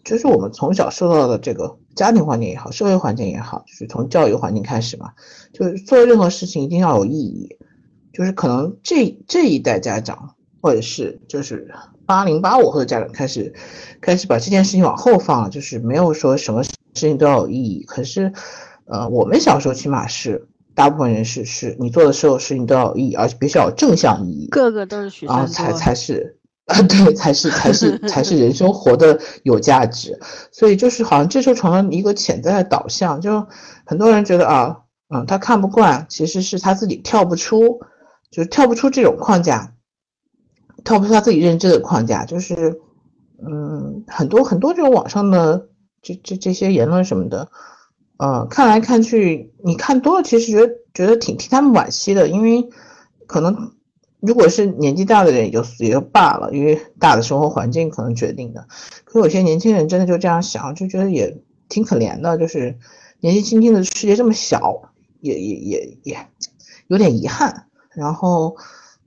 [0.04, 5.10] 就是我们从小受到的这个家庭环境也好，社会环境也好，就是从教育环境开始嘛，
[5.52, 7.56] 就是做任何事情一定要有意义，
[8.12, 10.34] 就是可能这这一代家长。
[10.64, 11.70] 或者是就是
[12.06, 13.52] 八零八五后的家长开始，
[14.00, 17.84] 开始把这件事情往后放了，就是没有说什么事情都要有意义。
[17.84, 18.32] 可是，
[18.86, 24.48] 呃，我们小时候起码是大部分人是是你做的所有事情都要有意义，而且必须要有正向意义。
[24.48, 30.18] 个个都是许啊，才才是啊，对，才是才是才是人生活的有价值。
[30.50, 33.46] 所以就是好像这就成了一个潜在的导向，就
[33.84, 37.80] 很多人觉得啊，嗯，他看不惯，其实是他自己跳不出，
[38.30, 39.72] 就是跳不出这种框架。
[40.84, 42.78] 跳不出他自己认知的框架，就是，
[43.42, 45.68] 嗯，很多很多这种网上的
[46.02, 47.48] 这这这些言论什么的，
[48.18, 52.68] 呃，看来看去，你看多了，其实觉得觉得挺替他们惋惜的，因为
[53.26, 53.72] 可能
[54.26, 58.66] 如果是年纪大的人也就也就罢了，因为大的生活环境可能决定的。
[59.04, 61.36] 可有些年轻人真的就这样想，就觉得也
[61.68, 62.78] 挺可怜的，就是
[63.20, 66.18] 年纪轻轻的世界这么小，也也也也
[66.86, 67.66] 有点遗憾。
[67.92, 68.56] 然后，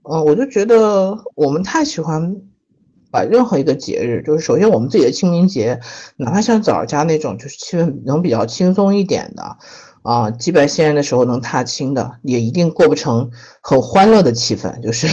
[0.02, 2.36] 嗯，我就觉得我们太喜欢
[3.10, 5.80] 把任何一个节日，就是首先我们自己的清明节，
[6.16, 9.56] 哪怕像枣家那种，就是气氛能比较轻松一点的。
[10.08, 13.30] 啊，祭拜先人的时候能踏青的，也一定过不成
[13.60, 15.06] 很欢乐的气氛，就是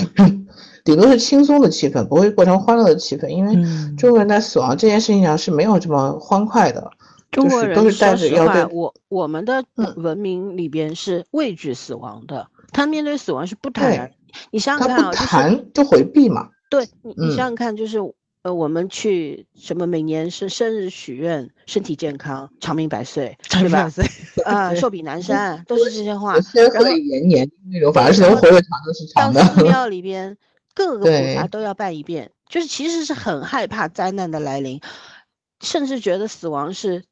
[0.86, 3.28] 顶多是轻松的气氛，不会过成欢乐的气氛。
[3.28, 3.54] 因为
[3.98, 6.89] 中国人在死亡这件事情上是没有这么欢快的，
[7.30, 9.66] 中国人都是带着要对我我们的
[9.98, 14.12] 文明里边是畏惧死亡的，他面对死亡是不谈。
[14.50, 16.48] 你想想看啊，不谈就回避嘛。
[16.70, 18.00] 对你，你想想看，就是。
[18.46, 19.88] 呃，我们去什么？
[19.88, 23.89] 每年是生日许愿，身体健康，长命百岁，对吧？
[24.46, 26.36] 啊，寿比南山，都是这些话。
[26.54, 29.64] 然后延年那种，反而是能活得长的是长的。
[29.64, 30.38] 庙 里边，
[30.76, 34.80] 各个菩萨都要拜一遍，就是其实是很害怕灾难的来临，
[35.62, 37.04] 甚至觉得死亡是，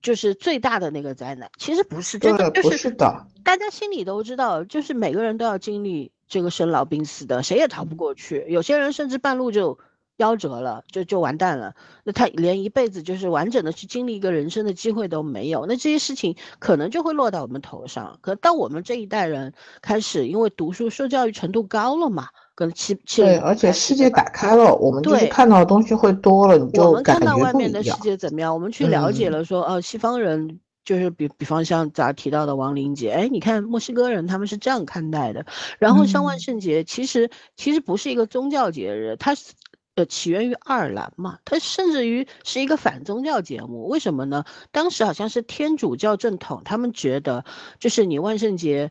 [0.00, 1.50] 就是最大的那个灾难。
[1.58, 3.26] 其实不是，真的不是的。
[3.44, 8.46] 大家心里都知道，就是每个人都要经历这个生老病死的，谁也逃不过去。
[8.48, 9.78] 有些人甚至半路就。
[10.16, 11.74] 夭折了，就就完蛋了。
[12.04, 15.66] 那他连一辈子就是完整的去经历一个人生的机会都没有。
[15.66, 18.18] 那这些事情可能就会落到我们头上。
[18.20, 19.52] 可到我们这一代人
[19.82, 28.54] 开始，因为读书受教育程度高了嘛，跟七七对，而且世界打开了，我们就是看到的东西会多了，你就我们看到外面的世界怎么样？
[28.54, 35.44] 我们去了解了，说呃，西方人就是比比方像咱提到的亡灵节，哎，你看墨西哥人他们是这样看待的。
[35.80, 39.54] 然后像万圣节，其实其实不是一个宗教节日，它是。
[39.94, 44.44] 呃，起源于爱尔兰嘛，它甚至于是一个反宗教节目，为什么呢？
[44.72, 47.44] 当时好像是天主教正统，他们觉得
[47.78, 48.90] 就是你万圣节。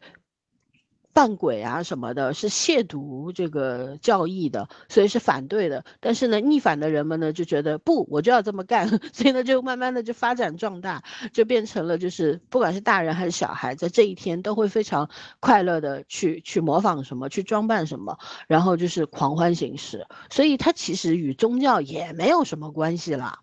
[1.14, 5.86] 扮鬼啊什么的，是亵渎这个教义的，所以是反对的。
[6.00, 15.10] 但是呢，逆反的人们呢就觉得不，我就要这么干， 所以呢就慢慢的就发展壮大，就变成了就是不管是大人还是小孩，在这一天都会非常
[15.40, 20.08] 快乐的去去模仿什么，去装扮什么，然后就是狂欢形式。
[20.30, 23.40] 所以它其实与宗教也没有什么关系了。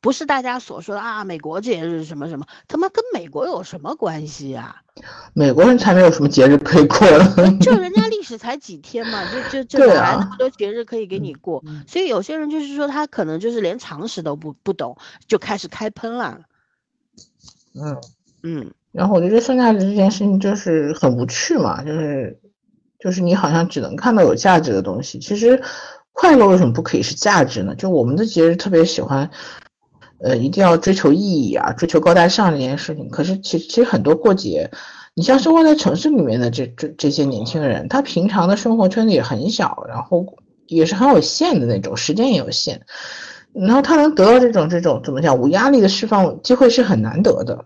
[0.00, 4.76] 不是大家所说的啊，美国节日什么什么，他妈跟美国有什么关系呀？
[5.34, 6.98] 美国人才没有什么节日可以过
[7.60, 11.62] 就人家历史才几天嘛，就就就哪来那么多节日可以给你过？
[11.86, 14.96] 所以有些人就是说他可能就是连常识都不不懂，
[15.26, 16.40] 就开始开喷了。
[17.74, 17.96] 嗯
[18.42, 22.40] 嗯，然后我觉得剩下的这件事情就是很无趣嘛，就是
[23.00, 25.60] 就是你好像只能看到有价值的东西，其实
[26.12, 27.74] 快乐为什么不可以是价值呢？
[27.74, 29.28] 就我们的节日特别喜欢。
[30.20, 33.08] 呃，一定要追求意义啊，追求高大上这件事情。
[33.08, 34.68] 可是，其其实很多过节，
[35.14, 40.26] 你像生活在城市里面的这这这些年轻人，他平常的生活圈子也很小，然后
[40.66, 42.80] 也是很有限的那种，时间也有限，
[43.52, 47.64] 然后他能得到这种这种怎么讲无压力的释放机会是很难得的。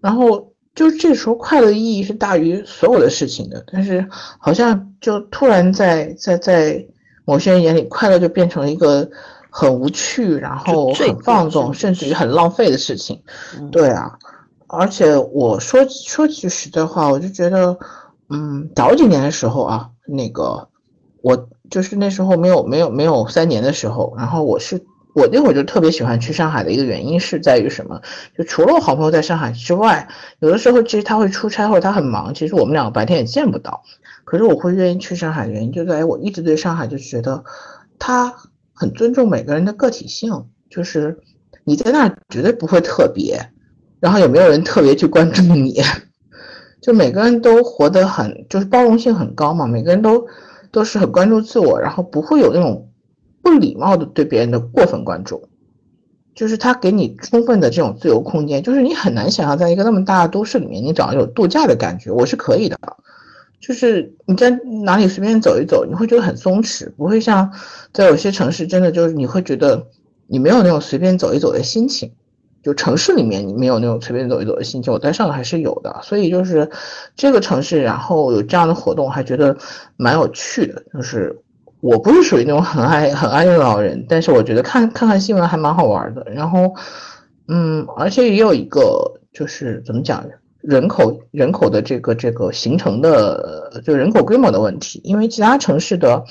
[0.00, 4.04] 然后就这时候快乐意义是大于所有的事情的，但是
[4.40, 6.84] 好像就突然在在在
[7.24, 9.08] 某些人眼里，快乐就变成了一个。
[9.54, 13.22] 很无趣，然后很放纵，甚至于很浪费的事情。
[13.70, 14.18] 对啊，
[14.66, 17.76] 而且我说说句实在话，我就觉得，
[18.30, 20.68] 嗯，早几年的时候啊，那个
[21.20, 24.82] 我就是那时候没有没有没有三年的时候，然后我是
[25.14, 28.00] 我那会儿就特别喜欢去上海的一个原因是在于什么？
[28.38, 33.82] 就除了我好朋友在上海之外，有的时候其实他会出差或者他很忙，其实我们两个白天也见不到。
[34.24, 37.44] 可是我会愿意去上海的原因就在于我一直对上海就觉得
[37.98, 38.34] 他。
[38.82, 41.16] 很尊重每个人的个体性，就是
[41.62, 43.40] 你在那儿绝对不会特别，
[44.00, 45.80] 然后也没有人特别去关注你，
[46.82, 50.26] 就每个人都活得很，就是包容性很高嘛，每个人都
[50.72, 52.90] 都是很关注自我，然后不会有那种
[53.40, 55.48] 不礼貌的对别人的过分关注，
[56.34, 62.76] 就是他给你充分的这种自由空间，就是你很难想象在一个那么大的都市里面，你找一种度假的感觉，我是可以的。
[63.62, 64.50] 就是你在
[64.84, 67.50] 哪里随便走一走，你会觉得很松弛，不会像
[67.92, 69.86] 在有些城市，真的就是你会觉得
[70.26, 72.12] 你没有那种随便走一走的心情。
[72.62, 76.00] 就城市里面你没有那种随便走一走的心情，我在上海是有的。
[76.02, 76.70] 所以就是
[77.16, 79.56] 这个城市，然后有这样的活动，还觉得
[79.96, 80.82] 蛮有趣的。
[80.92, 81.36] 就是
[81.80, 86.24] 我不是属于那种很爱很爱热闹的人，但是我觉得看看看新闻还蛮好玩的。
[86.32, 86.72] 然后，
[87.48, 90.34] 嗯，而且也有一个就是怎么讲呢？
[90.62, 96.24] 人口人口的这个这个形成的就人口规模的问题，因为其他城市的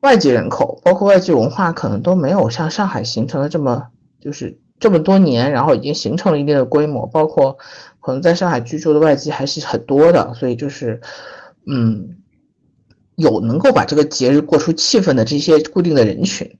[0.00, 3.88] 外籍人口，包括外籍文化，可能都没有像上海形成的这么
[4.20, 7.58] 就是这么多年，然后已经形成了一定的规模，包括
[8.00, 11.00] 可能在上海居住的外籍还是很多的，所以就是
[11.66, 12.16] 嗯，
[13.16, 16.58] 有能够把这个节日过出气氛的这些固定的人群，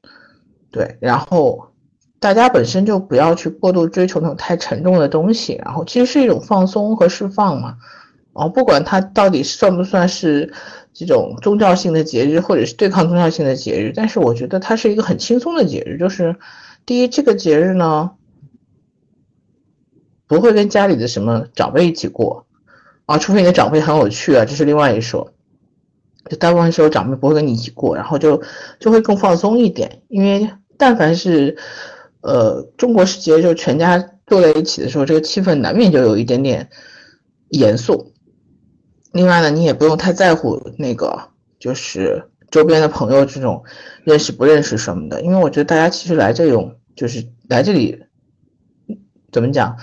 [0.71, 1.69] 对，然后
[2.25, 7.77] 大家本身就不要去过度追求那种太沉重的东西，然后其实是一种放松和释放嘛。
[8.33, 10.51] 哦，不管它到底算不算是
[10.95, 15.99] 这种宗教性的节日，或者是对抗宗教性的节日，但是我觉得它是一个很轻松的节日。
[15.99, 16.35] 就是
[16.87, 18.13] 第一，这个节日呢，
[20.27, 22.47] 不会跟家里的什么长辈一起过
[23.05, 25.35] 啊，除非你的长辈很有趣啊，这是另外一说。
[26.31, 28.43] 就大部分时候长辈不会跟你一起过，然后就
[28.81, 30.01] 就会更放松一点。
[30.09, 31.59] 因为但凡是
[32.25, 36.71] 呃中国式节，就全家坐在一起的时候，这个气氛难免就有一点点
[37.51, 38.15] 严肃。
[39.13, 43.63] 另外呢，你也不用太在乎那个，就是周边的朋友这种
[44.05, 48.03] 认识不认识什么的，因为我觉得大家其实来这种就是来这里，
[49.31, 49.77] 怎么讲，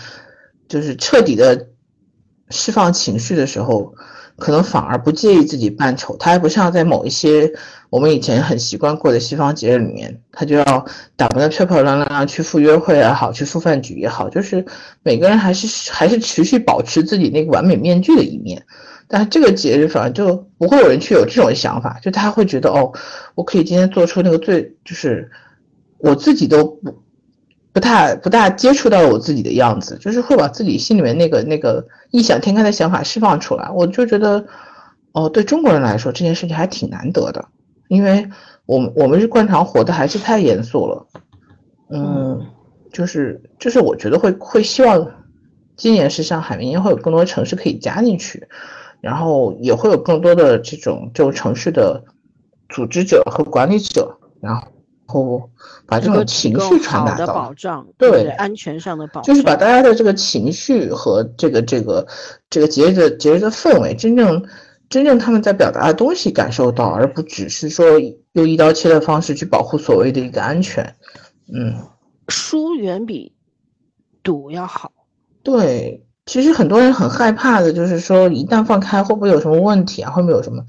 [0.68, 1.68] 就是彻底的
[2.50, 3.94] 释放情绪的时候，
[4.42, 6.18] 可能反而不介意自己扮丑。
[6.18, 7.54] 他还不像在某一些
[7.92, 10.86] 我们以前很习惯过的西方节日里面，他就要
[11.16, 14.66] 打扮的漂漂亮亮去赴约会也好，去赴饭局也好，就是
[15.04, 18.66] 每个人还是还是持续保持自己那个完美面具的一面。
[19.08, 22.92] 但这个节日反而就不会有人去有这种想法，就他会觉得哦，
[23.36, 25.30] 我可以今天做出那个最就是
[25.98, 26.96] 我自己都不
[27.74, 33.70] 不太不大接触到我自己的样子，就是会把自己心里面那个那个异想天开的想法释放出来。
[33.70, 34.46] 我就觉得
[35.14, 37.46] 哦，对中国人来说这件事情还挺难得的，
[37.88, 38.30] 因为
[38.66, 41.08] 我们我们是惯常活的还是太严肃了，
[41.90, 42.46] 嗯，
[42.92, 45.12] 就是就是我觉得会会希望
[45.76, 48.48] 今年是上海，明年会有更多城市可以加进去。
[49.02, 52.04] 然后也会有更多的这种这种城市的
[52.70, 54.62] 组织者和管理者，然后
[55.86, 62.08] 把这种情绪传达到，保障对安全上的保障，就是把大家的这个情绪和这个这个
[62.50, 64.44] 这个节日的节日的氛围，真正
[64.90, 68.00] 真正他们在表达的东西感受到，而不只是说
[68.34, 70.96] 用一刀切的方式去保护所谓的一个安全。
[71.54, 71.76] 嗯，
[72.28, 73.34] 疏远比
[74.24, 74.92] 堵要好。
[75.44, 76.06] 对。
[76.28, 80.12] 其实很多人很害怕的，就是说一旦放开会不会有什么问题啊？
[80.12, 80.64] 会不会有什么？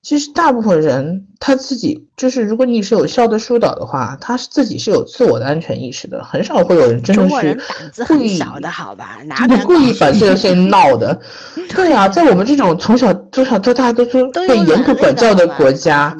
[0.00, 9.18] 其实大部分人他自己就是，如果你是有效的疏导的话，他是自己是有自我的安全意识的，很少会有人真的是故意小的好吧？
[9.66, 11.20] 故意把这个事情闹的。
[11.74, 16.16] 对啊，在我们这种从小从小到大都是被严格管教的国家，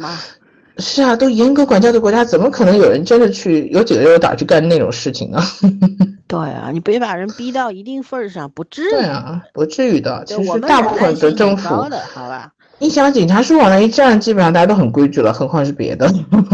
[0.79, 5.41] 是啊，都严格管教的国家，怎么可能有人真的去有几个人有胆去干那种事情呢？
[6.27, 8.91] 对啊，你别把人逼到一定份儿上，不至于。
[8.91, 10.25] 对啊，不至于的。
[10.27, 11.69] 其实大部分的政府，
[12.13, 12.53] 好吧。
[12.81, 16.09] 你想警察叔往那一站，基本上大家都很规矩了，何况是别的。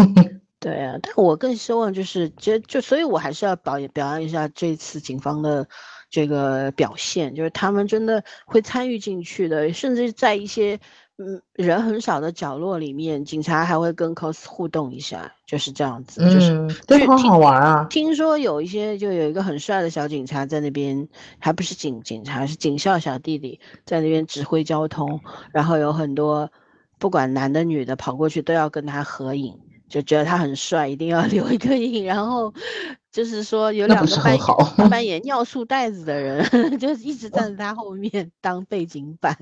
[0.59, 5.68] 对啊，但我更希望就是，就就，所以我还是要表表扬一下这次警方的
[6.09, 10.81] 这个表现，就是他们真的会参与进去的，甚至在一些。
[11.17, 17.87] 嗯，人很少的角落里面，警察还会跟 cos 互动一下，就是这样子，就是对，好好玩啊。
[17.89, 21.09] 听说有一些，就有一个很帅的小警察在那边，
[21.39, 25.21] 还不是警警察，是警校小弟弟在那边指挥交通，
[25.53, 26.51] 然后有很多
[26.99, 29.59] 不管男的女的跑过去都要跟他合影。
[29.87, 32.05] 就觉得他很帅，一定要 留一个印。
[32.05, 32.53] 然后
[33.12, 36.43] 就是说有两个扮扮 演尿素袋子的人，
[36.81, 39.37] 就一直站在他后面当背景板，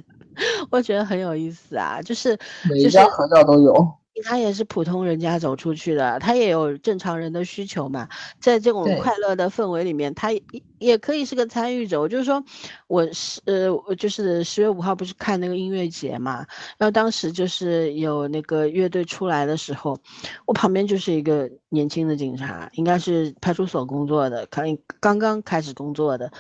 [0.71, 2.01] 我觉得很有意思啊。
[2.03, 3.93] 就是每一张合照都有。
[4.25, 8.07] 他也是普通人家走出去的，他也有正常人的需求嘛。
[8.39, 10.43] 在这种快乐的氛围里面，他也
[10.79, 11.99] 也可以是个参与者。
[11.99, 12.45] 我就是说，
[12.89, 19.99] 我是呃，我就是十月五号不是看那个音乐节嘛，然后当时就是有那个乐队出来的时候，
[20.45, 26.31] 我旁边就是一个年轻的警察，应该是派出所工作的，可能刚刚开始工作的，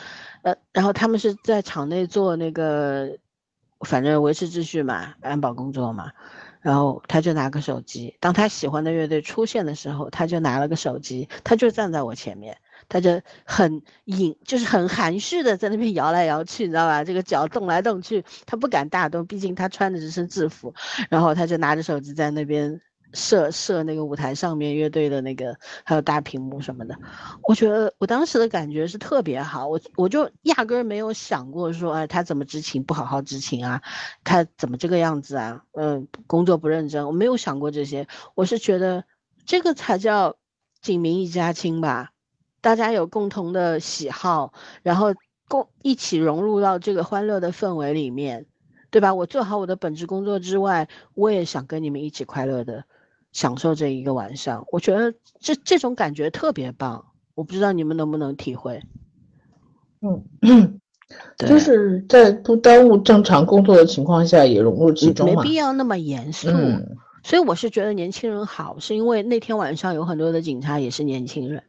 [0.42, 3.16] 呃，然后他们是在场内做那个，
[3.82, 6.12] 反正维持秩序嘛，安保工作嘛。
[6.60, 12.56] 然后他就拿个手机，当他喜欢的乐队出现的时候，他就拿了个手机，他就站在我前面，
[12.88, 17.02] 他就很隐，就是很含蓄的在那边摇来摇去，你知道吧？
[17.02, 20.72] 这个脚动来动去，他不敢大动，毕竟他穿的只是制服。
[21.10, 22.80] 然后他就拿着手机在那边。
[23.12, 26.98] 设设那个舞台上面乐队的那个，还有大屏幕什么的，
[27.42, 33.82] 我觉得我当时的感觉是特别好，我我就压根儿没有想过说，哎，他怎么执勤不好好执勤啊？
[34.24, 35.62] 他怎么这个样子啊？
[35.72, 39.04] 嗯，工作不认真，我没有想过这些，我是觉得
[39.44, 40.36] 这个才叫
[40.80, 42.12] 警民一家亲吧，
[42.60, 44.52] 大家有共同的喜好，
[44.82, 45.14] 然后
[45.48, 48.46] 共一起融入到这个欢乐的氛围里面，
[48.90, 49.12] 对吧？
[49.14, 52.84] 我做好我的本职工作之外，我也想跟你们一起快乐的。
[53.32, 57.04] 享受这一个晚上，我觉得这这种感觉特别棒。
[57.34, 58.82] 我不知道你们能不能体会。
[60.02, 60.78] 嗯，
[61.38, 66.48] 就是在不耽误正常工作的情况下也融入其中没必要那么严肃。
[66.48, 71.62] 嗯，所以我是觉得年轻人好，是因为那天晚上有很多的警察也是年轻人，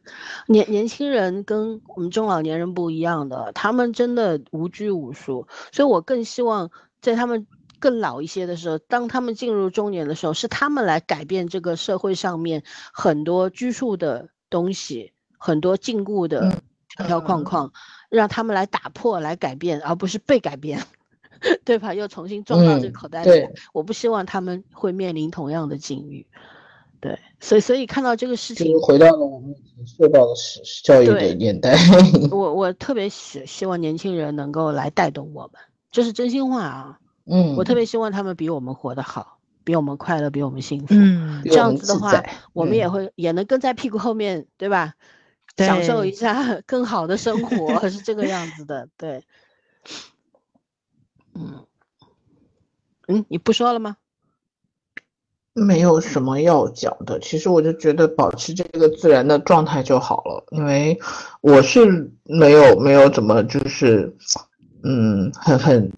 [0.48, 7.46] 年年轻人跟我们中老年人不一样的，他们真的无拘无束，所以我更希望在他们
[7.84, 12.62] 更老一些的时候，当他们进入中年的时候，是他们来改变这个社会上面
[12.94, 16.62] 很多拘束的东西，很多禁锢的
[16.96, 17.70] 条条框框。
[18.08, 20.82] 让他们来打破、来改变，而不是被改变，
[21.62, 21.92] 对吧？
[21.92, 23.48] 又重新装到这个口袋里。
[23.74, 26.26] 我不希望他们会面临同样的境遇。
[27.00, 30.32] 对，所以所以看到这个事情，回到了我们已经受到的
[30.82, 31.76] 教育的年代。
[32.32, 35.60] 我我特别希希望年轻人能够来带动我们，
[35.90, 36.98] 这是真心话啊。
[37.26, 40.88] 嗯，我特别希望他们比我们活得好，比我们快乐，比我们幸福。
[40.90, 42.22] 嗯，这样子的话，
[42.52, 44.94] 我们也会也能跟在屁股后面对吧？
[45.56, 49.22] 享受一下 更好的生活是这个样子的，对，
[51.34, 51.64] 嗯，
[53.06, 53.96] 嗯，你不说了吗？
[55.52, 60.98] 没有什么要讲的，其实我就觉得保持这个自然的状态就好了，因为
[61.40, 64.14] 我是没有没有怎么就是，
[64.82, 65.90] 嗯，很很。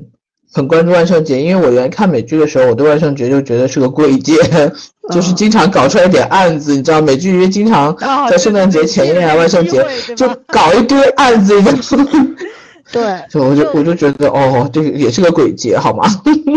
[0.53, 4.35] 很关注万圣节，因为我原来看美剧的时候，我对万圣节就觉得是个鬼节，
[5.13, 7.95] 就是经常搞出来点案子，你知道，美剧因为经常
[8.31, 9.85] 在圣诞节前夜啊、万圣节
[10.15, 11.55] 就搞一堆案子，
[12.93, 16.05] 对，就我就我就觉得哦，这个也是个鬼节，好吗？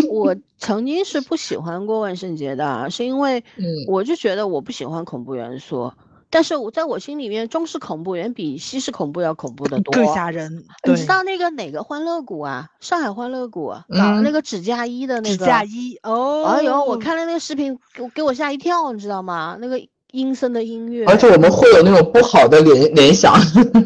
[0.10, 3.44] 我曾经是不喜欢过万圣节的，是因为
[3.88, 5.92] 我就觉得我不喜欢恐怖元素。
[6.32, 10.64] 但是我在我心里面，中式恐怖远比西式恐怖要恐怖的多，更吓人。
[10.88, 12.68] 你知道那个哪个欢乐谷啊？
[12.80, 15.38] 上海欢乐谷，那个指甲衣的那个。
[15.38, 16.46] 指甲衣哦。
[16.46, 19.58] 哎呦，我看了那个视频，给给我吓一跳，你知道吗？
[19.60, 21.06] 那个阴森的音乐。
[21.06, 23.34] 而且我们会有那种不好的联联想。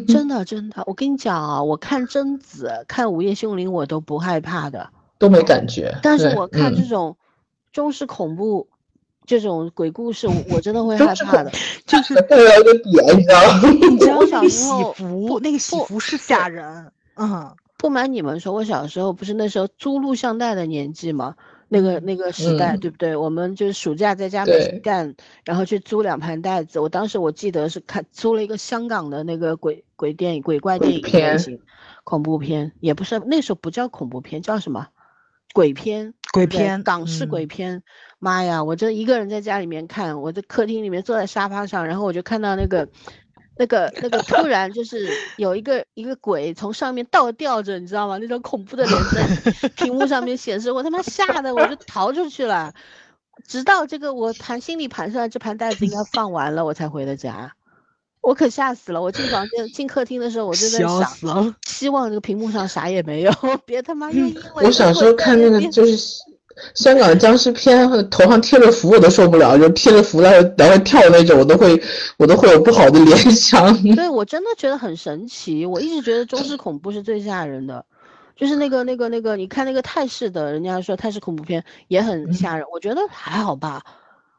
[0.06, 5.96] 真 的真的，我跟你讲啊，我看贞子、看午夜凶铃，我都不害怕的，都没感觉。
[6.02, 7.16] 但是我看这种
[7.72, 8.68] 中式恐怖。
[9.26, 11.50] 这种鬼故事，我真的会害怕的，
[11.86, 13.70] 就是 带来个点，你知道吗？
[13.90, 21.34] 你知道小时候服那个喜服是吓人，嗯，不瞒你们说，我小时候不是那时候租录像带的年纪嘛，
[21.68, 23.16] 那个那个时代，对不对？
[23.16, 25.14] 我们就是暑假在家没事干，
[25.44, 26.78] 然后去租两盘带子。
[26.78, 31.58] 我当时我记得是看租了一个香港的那个鬼鬼电影、鬼怪电影类型，
[32.04, 34.88] 恐怖片也不是那时候不叫恐怖片，叫什么？
[35.52, 37.82] 鬼片，鬼片，港式鬼片。
[38.18, 38.64] 妈呀！
[38.64, 42.88] 我这一个人在家里面看，我在客厅里面坐在沙发上，然后我就看到那个、
[43.58, 45.06] 那个、那个，突然就是
[45.36, 48.16] 有一个一个鬼从上面倒吊着，你知道吗？
[48.18, 52.72] 那种恐怖的脸在 屏幕上面显示，我他妈吓得我就逃出去了。
[53.46, 57.52] 直到这个我盘心里盘算这盘袋子应该放完了，我才回的家。
[58.24, 59.00] 我可吓死了！
[59.00, 63.32] 我进房间、进客厅的时候，我就在想，希望这个屏幕上啥也没有，
[63.66, 65.96] 别他妈又因为我小时候看那个就是。
[66.76, 71.82] 香港的僵尸片，头上贴着符我都受不了，就贴着符来来回跳那种，我都会
[72.16, 73.76] 我都会有不好的联想。
[73.96, 77.84] 对我真的觉得很神奇，我一直觉得中式恐怖是最吓人的，
[78.36, 83.82] 就是那个那个那个，你看那个泰式的，人家说泰式恐怖片也很吓人，我觉得还好吧，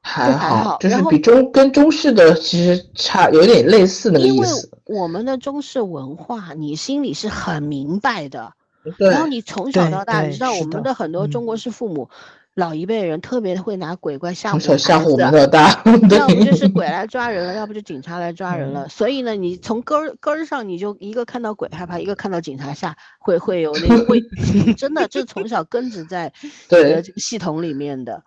[0.07, 4.67] 还好，就是比中跟中式的其实差有点类似那个意思。
[4.85, 8.53] 因为我们的中式文化，你心里是很明白的。
[8.99, 12.07] 然后你从小到大，你知道我们的很多中国式父母，
[12.53, 15.81] 老一辈人特别会拿鬼怪吓唬吓唬我们到大，
[16.15, 18.87] 要不就是鬼来抓人了， 要不就警察来抓人了。
[18.87, 24.21] 所以呢，你从根儿根儿上，你就一个看到鬼害怕，一个看到警察吓，会会有那个会，
[24.77, 26.31] 真的，这从小根植在
[26.69, 28.21] 对这个系统里面的，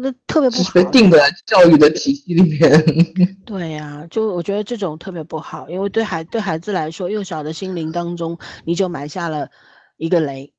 [0.00, 0.72] 那特别不好。
[0.74, 2.84] 被定的教育的体系里面。
[3.44, 9.48] 对呀，就我觉得这种特别不好，因为对孩对孩子来说，幼小的心灵当中，你就埋下了。
[9.98, 10.52] 一个雷，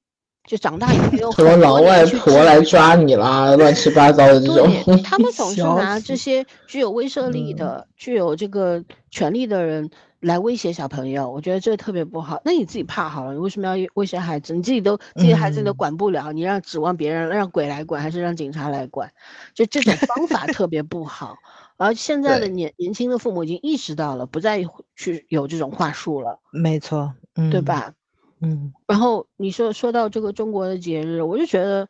[0.48, 4.72] 就长大以后什么老外婆来抓你啦，乱七八糟的这种。
[5.04, 9.90] 他们总是 拿这些具有威慑力的、具有这个权力的人
[10.24, 12.42] 来威胁小朋友，我觉得这特别不好。
[12.46, 14.56] 那你自己怕好了，你为什么要威胁孩子？
[14.56, 19.12] 你自己都自己孩子都管不了，你让指望别人让鬼来管，还是让警察来管？
[19.54, 21.36] 就这种方法特别不好。
[21.76, 26.40] 而现在的年年轻的父母已经意识到了，不再去有这种话术了。
[26.52, 27.14] 没错，
[27.52, 27.94] 对吧？
[28.40, 31.90] 嗯，然后你说说到这个中国的节日，我就觉得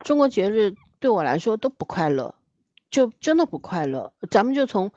[0.00, 2.34] 中国节日对我来说都不快乐，
[2.90, 4.12] 就真的不快乐。
[4.30, 4.92] 咱们就从，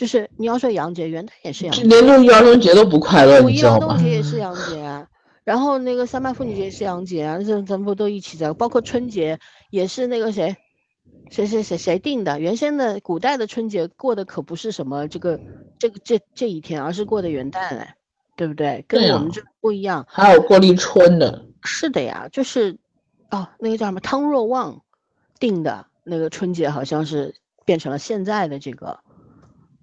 [0.00, 5.06] 就是你要说洋节，元旦也是洋节，连六一儿童节都不快乐，五一儿童节也是洋节啊。
[5.44, 8.50] 然后那个三八妇女节是洋节啊，这咱们不都一起在？
[8.54, 10.56] 包括春节也是那个谁，
[11.30, 12.40] 谁谁谁谁定的？
[12.40, 15.38] 原先的古代的春节过的可不是什么这个
[15.78, 17.94] 这个这这一天，而是过的元旦哎。
[18.36, 18.82] 对不对？
[18.88, 20.06] 跟我们这不一样。
[20.08, 21.44] 还有过立春的。
[21.62, 22.78] 是的呀，就是
[23.30, 24.80] 哦，那个叫什么汤若望
[25.38, 27.34] 定的那个春节，好像是
[27.66, 29.00] 变成了现在的这个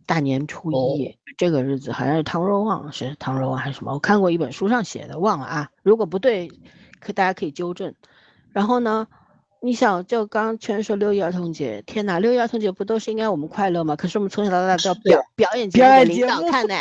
[0.07, 3.93] 大年初一这个日子，好像是唐若望是唐若望还是什么？
[3.93, 5.69] 我看过一本书上写的，忘了啊。
[5.83, 6.49] 如果不对，
[6.99, 7.93] 可大家可以纠正。
[8.51, 9.07] 然后呢？
[9.59, 13.95] 你想，就刚全说六一儿童节，天哪，六一儿童节不都是应该我们快乐吗？
[13.95, 16.75] 可是我们从小到大都要表表演节目给领导看呢，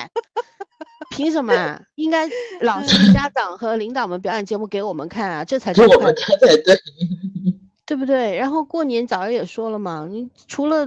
[1.10, 1.80] 凭什么？
[1.94, 2.28] 应该
[2.60, 6.78] 老师、家长和领导们表演节目给我们看啊，这才是我们看才对，
[7.86, 8.36] 对不对？
[8.36, 10.86] 然后过年早上也说了嘛，你除了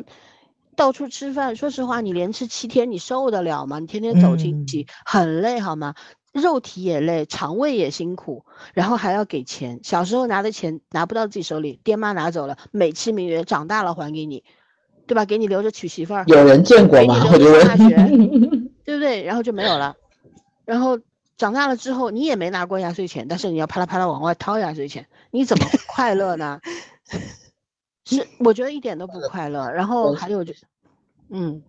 [0.80, 3.80] 到处吃饭，说实话，你连吃七天，你受得了吗？
[3.80, 5.94] 你天天走亲戚，很累好吗？
[6.32, 9.82] 肉体也累，肠胃也辛苦，然后还要给钱。
[9.84, 14.46] 小时候拿的钱拿不到自己手里，爹妈拿走了，美其名曰长大了还给你，
[15.06, 15.26] 对吧？
[15.26, 16.24] 给你留着娶媳妇儿。
[16.28, 17.28] 有人见过吗？
[17.30, 17.76] 我觉得，
[18.86, 19.22] 对不对？
[19.24, 19.94] 然后就没有了。
[20.64, 20.98] 然后
[21.36, 26.62] 长大了之后，你也没拿过压岁钱，但是你要啪啦啪啦往外掏压岁钱，你怎么快乐呢？
[28.06, 29.70] 是，我觉得一点都不快乐。
[29.70, 30.62] 然后还有就是，
[31.30, 31.62] 嗯，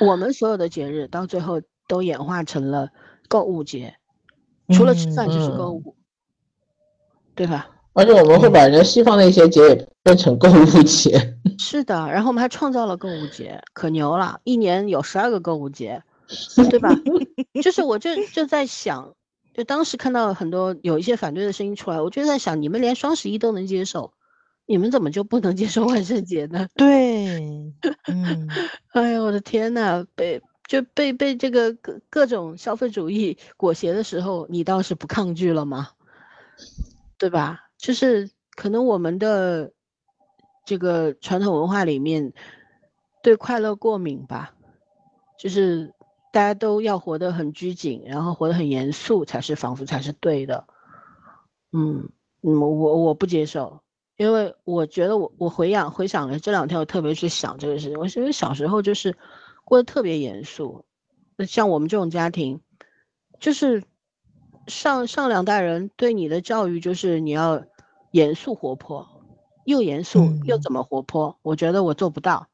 [0.00, 2.90] 我们所有的节日到最后都演化成了。
[3.28, 3.94] 购物节，
[4.74, 5.96] 除了吃饭就是购物，
[7.34, 7.70] 对吧？
[7.94, 11.34] 而且我们会把人家西方的一些节也变成购物节。
[11.58, 14.38] 是的，然后我们还创造了购物节，可牛了！
[14.44, 16.02] 一年有十二个购物节，
[16.68, 16.90] 对吧？
[17.64, 19.14] 就是我就就在想，
[19.54, 24.12] 就当时看到很多有一些反对的声音出来，我就在想，你们连双十一都能接受，
[24.72, 26.66] 你们怎么就不能接受万圣节呢？
[26.74, 27.36] 对，
[28.08, 28.48] 嗯，
[28.94, 30.40] 哎呀，我的天呐，被。
[30.68, 35.90] 就被被这个各各种消费主义裹挟的时候，你倒是不抗拒了吗？
[37.18, 37.58] 对吧？
[37.76, 39.70] 就是可能我们的
[40.64, 42.32] 这个传统文化里面
[43.22, 44.54] 对快乐过敏吧，
[45.38, 45.92] 就是
[46.32, 50.66] 大家都要活得很拘谨，然后活得很严肃，才是仿佛才是对的。
[51.72, 52.08] 嗯
[52.40, 53.81] 嗯，我我不接受，
[54.22, 59.16] 因为我觉得我我回想回想了这两天，我特别去想这个事情，我因为小时候就是。
[59.64, 60.84] 过得特别严肃，
[61.36, 62.60] 那像我们这种家庭，
[63.38, 63.84] 就是
[64.66, 67.62] 上上两代人对你的教育就是你要
[68.10, 69.06] 严肃活泼，
[69.64, 71.38] 又严肃又怎么活泼？
[71.42, 72.48] 我觉得我做不到。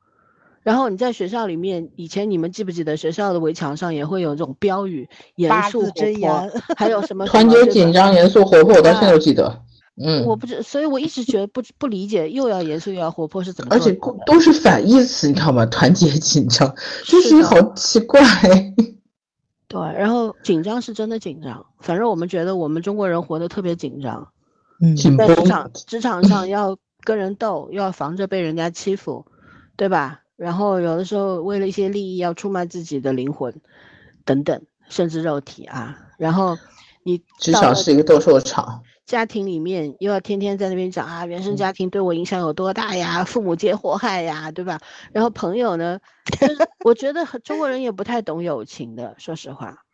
[0.62, 5.90] 然后你在学校里面，以前你们记不记得学校的围墙上也会有这种标语，严肃活
[6.20, 9.64] 泼，还有什 么团结紧张、严肃活泼，我到现在都记得。
[10.00, 13.74] 嗯，我不知，所以我一直觉得不不理解，又要严肃又要活泼是怎么？
[13.74, 13.92] 而且
[14.26, 15.66] 都是反义词，你知道吗？
[15.66, 18.20] 团结紧张，就是好奇怪。
[19.68, 24.28] 对，然后紧张是真的紧张，反正我们觉得我们中国人活得特别紧张，
[24.80, 29.26] 嗯，在职场职场上要跟人斗，又要防着被人家欺负，
[29.76, 30.20] 对吧？
[30.36, 33.60] 然后有的时候为了一些利益要出卖自己的灵魂，
[34.24, 35.98] 等等，甚至肉体啊。
[36.16, 36.56] 然后
[37.08, 38.82] 你职场是一个斗兽场。
[39.06, 43.24] 家庭里面又要天天在那边讲啊，原生家庭对我影响有多大呀？
[43.24, 44.82] 父母皆祸害呀，对吧？
[45.12, 46.00] 然后朋友呢，
[46.84, 49.84] 我觉得中国人也不太懂友情的，说实话，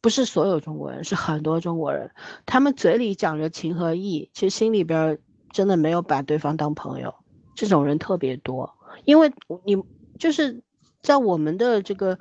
[0.00, 2.12] 不是所有中国人，是很多中国人，
[2.46, 5.18] 他们嘴里讲着情和义，其实心里边
[5.50, 7.12] 真的没有把对方当朋友，
[7.56, 8.72] 这种人特别多。
[9.04, 9.32] 因为
[9.64, 9.82] 你
[10.20, 10.62] 就是
[11.02, 12.20] 在我们的这个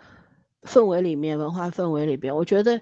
[0.63, 2.81] 氛围里面，文化氛围里边，我觉得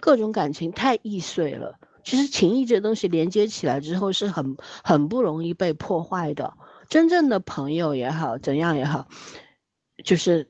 [0.00, 1.78] 各种感情太易碎了。
[2.04, 6.54] 其实情谊这东西连接起来之后是很很不容易被破坏的。
[6.88, 9.08] 真正的朋友也好，怎样也好，
[10.04, 10.48] 就是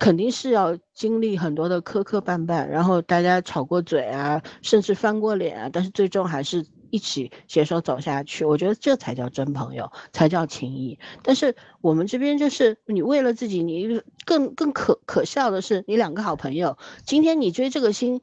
[0.00, 8.44] 肯定是要经历很多的磕磕绊绊，然后大家吵过嘴啊，甚至翻过脸啊，但是最终还是一起携手走下去。
[8.44, 10.98] 我觉得这才叫真朋友，才叫情谊。
[11.22, 18.20] 但是我们这边就是你为了自己，你更更可可笑的是，你两个好朋友，今天你追这个星。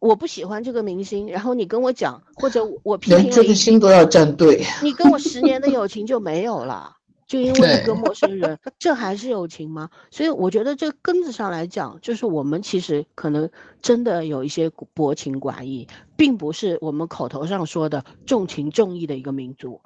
[0.00, 6.96] 我不喜欢这个明星，然后你跟我讲，或者我批评这个心都要站队，你跟我十年的友情就没有了，
[7.26, 9.90] 就因为一个陌生人，这还是友情吗？
[10.10, 13.50] 所以我觉得这根子上来讲，就是我们其实可能
[13.82, 19.80] 真的有一些薄情寡义，并不是我们口头上说的重情重义的一个民族。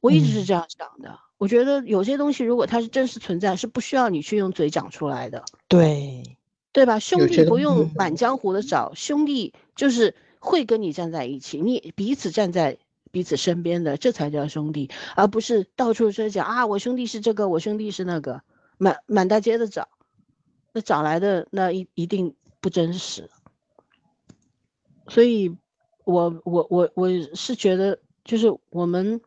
[0.00, 5.42] 我一直是这样想的，我觉得有些东西如果它是真实存在，是不需要你去用嘴讲出来的。
[5.66, 6.36] 对。
[6.74, 6.98] 对吧？
[6.98, 12.78] 兄弟不用满江湖的找，兄弟就是会跟你站在一起，你彼此站在
[13.12, 18.42] 彼此身边的，这才叫兄弟，而不是到处说讲啊，我兄弟是这个，我兄弟是那个，
[18.76, 19.88] 满满大街的找，
[20.72, 23.30] 那找来的那一一定不真实。
[25.06, 25.56] 所以，
[26.04, 29.20] 我我我我是觉得，就是我们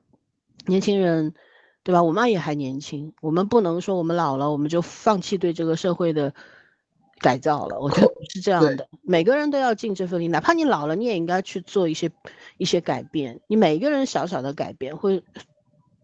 [0.65, 1.33] 年轻人，
[1.81, 2.03] 对吧？
[2.03, 6.33] 我妈也还年轻，我们不能说我们老了，我们就放弃对这个社会的。
[7.19, 7.79] 改造了。
[7.79, 12.09] 我觉得是这样的，每个人都要尽这份力，哪怕你老了，你也应该去做一些
[12.57, 13.39] 一些改变。
[13.47, 15.23] 你每一个人小小的改变会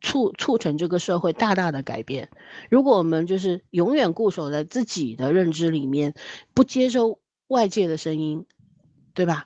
[0.02, 2.30] 促促成这个社会大大的改变。
[2.69, 6.14] 如果我们就是永远固守在自己的认知里面，
[6.53, 8.45] 不接收外界的声音，
[9.14, 9.45] 对吧？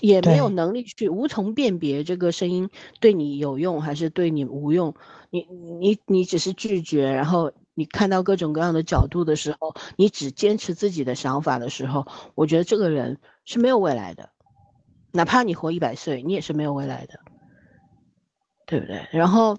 [0.00, 2.68] 也没有能力去无从辨别这个声音
[2.98, 4.92] 对你有用还是对你无用。
[5.30, 5.46] 你
[5.78, 14.30] 你你只是拒绝，然后你看到各种各样的角度的时候，你只坚持自己的想法的时候，我觉得这个人是没有未来的。
[15.12, 17.20] 哪怕你活一百岁，你也是没有未来的，
[18.66, 19.06] 对不对？
[19.12, 19.56] 然后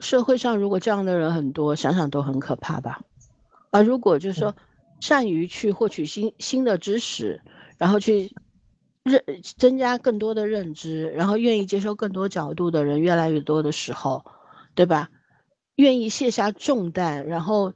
[0.00, 3.02] 社会上如果这样的人很多，想想都很可怕吧。
[3.70, 4.56] 而如果就是说
[5.00, 7.42] 善于去获取新新的知识，
[7.76, 8.34] 然后去。
[9.02, 9.24] 认
[9.56, 14.22] 增加更多的认知，然后愿意接受更多角度的人越来越多的时候，
[14.74, 15.08] 对吧？
[15.80, 17.72] 愿意卸下重担，然后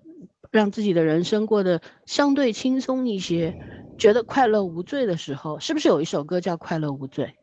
[0.50, 3.56] 让自己的人生过得相对轻松一些，
[3.98, 7.34] 觉得快乐无罪的时候，是不是有一首歌叫《快乐无罪》？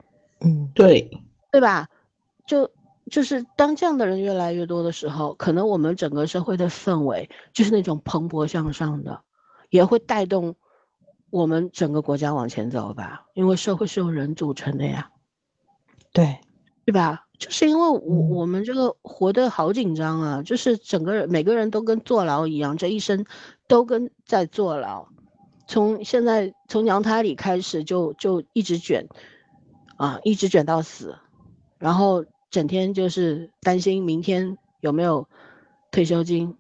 [0.45, 1.09] 嗯，对，
[1.51, 1.89] 对吧？
[2.45, 2.71] 就
[3.09, 9.23] 就是当这样的人越来越多的时候，可能我们整个社会的氛围就是那种蓬勃向上的，
[9.69, 10.55] 也会带动。
[11.31, 15.11] 我们整个国家往前走吧，因为社会是由人组成的呀，
[16.11, 16.41] 对，
[16.85, 17.25] 对吧？
[17.37, 23.25] 就是因为我我们这个活得好紧张啊，就是整个人每个人都跟坐牢一样，这一生
[23.67, 25.07] 都跟在坐牢，
[25.67, 29.07] 从现在从娘胎里开始就就一直卷，
[29.97, 31.15] 啊，一直卷到死，
[31.79, 35.27] 然后整天就是担心明天有没有
[35.91, 36.55] 退休金，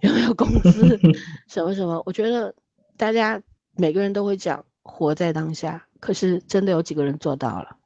[0.00, 0.98] 有没有工资，
[1.48, 2.54] 什么什么，我觉得
[2.96, 3.42] 大家。
[3.78, 7.76] 每个人都会讲活在当下，可是真的有几个人做到了？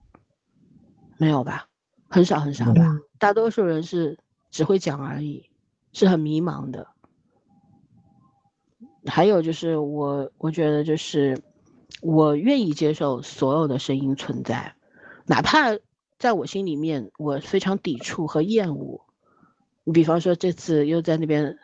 [1.17, 1.67] 没有吧，
[2.11, 2.99] 很少很少吧。
[3.19, 4.19] 大多数人是
[4.51, 5.49] 只会讲而已，
[5.93, 6.89] 是很迷茫的。
[9.07, 11.41] 还有就是我，我觉得就是
[12.03, 14.75] 我愿意接受所有的声音存在，
[15.25, 15.79] 哪怕
[16.19, 19.01] 在我心里面我非常抵触和厌恶。
[19.85, 21.57] 你比方说这次又在那边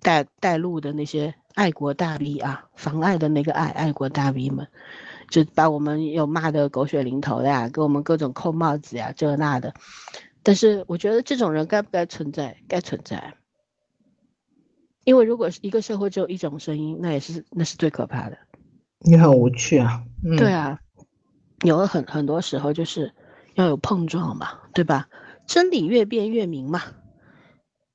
[0.00, 1.34] 带带路的那些。
[1.54, 4.66] 爱国大 V 啊，妨碍的那个爱，爱国大 V 们，
[5.28, 9.74] 就把我们有骂的狗血淋头的呀，给我们各种扣帽子呀，这那的。
[10.42, 12.56] 但是我觉得这种人该不该存在？
[12.68, 13.34] 该存在。
[15.04, 18.38] 因为如果是一个社会只有一种声音，那也是那是最可怕的。
[19.00, 20.02] 你很无趣啊。
[20.38, 20.80] 对啊，
[21.62, 23.12] 有了很很多时候就是
[23.54, 25.08] 要有碰撞嘛，对吧？
[25.46, 26.82] 真理越辩越明嘛。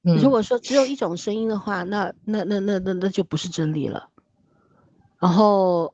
[0.02, 4.10] 如果说只有一种声音的话，那那那那那那就不是真理了。
[5.20, 5.94] 然后，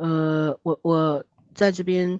[0.00, 1.22] 呃，我我
[1.54, 2.18] 在这边，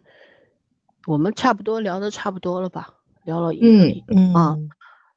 [1.06, 2.90] 我们差不多聊的差不多了吧？
[3.24, 4.58] 聊了一嗯啊，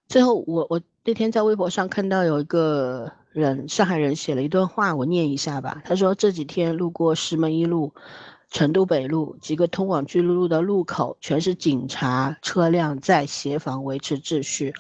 [0.08, 5.82] 最后我我那天在微博上看到有一个人，上海人写了一段话，我念一下吧。
[5.84, 7.94] 他说这几天路过石门一路、
[8.50, 14.74] 成都北路几个通往巨鹿路的路口，全是警察车辆在协防维持秩序。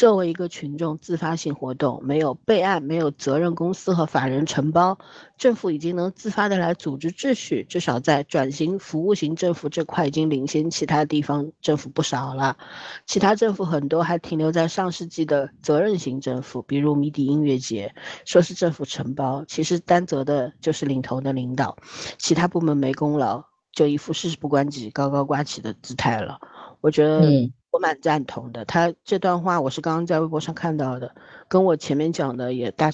[0.00, 4.96] 作为一个群众自发性活动，没有备案，没有责任公司和法人承包，
[5.36, 12.56] 政府已经能自发的来组织秩序，至少在转型服务型政府这块已经领先其他地方政府不少了。
[13.04, 17.94] 其他政府很多还停留在上世纪的责任型政府，比如迷笛音乐节，
[18.24, 21.76] 说是政府承包，其实担责的就是领头的领导，
[22.16, 26.38] 其他部门没功劳，就一副事不关己、高高挂起的姿态了。
[26.80, 27.52] 我觉得。
[27.70, 31.14] 我蛮赞同的，他这段话我是刚刚在微博上看到的，
[31.48, 32.90] 跟我前面讲的也大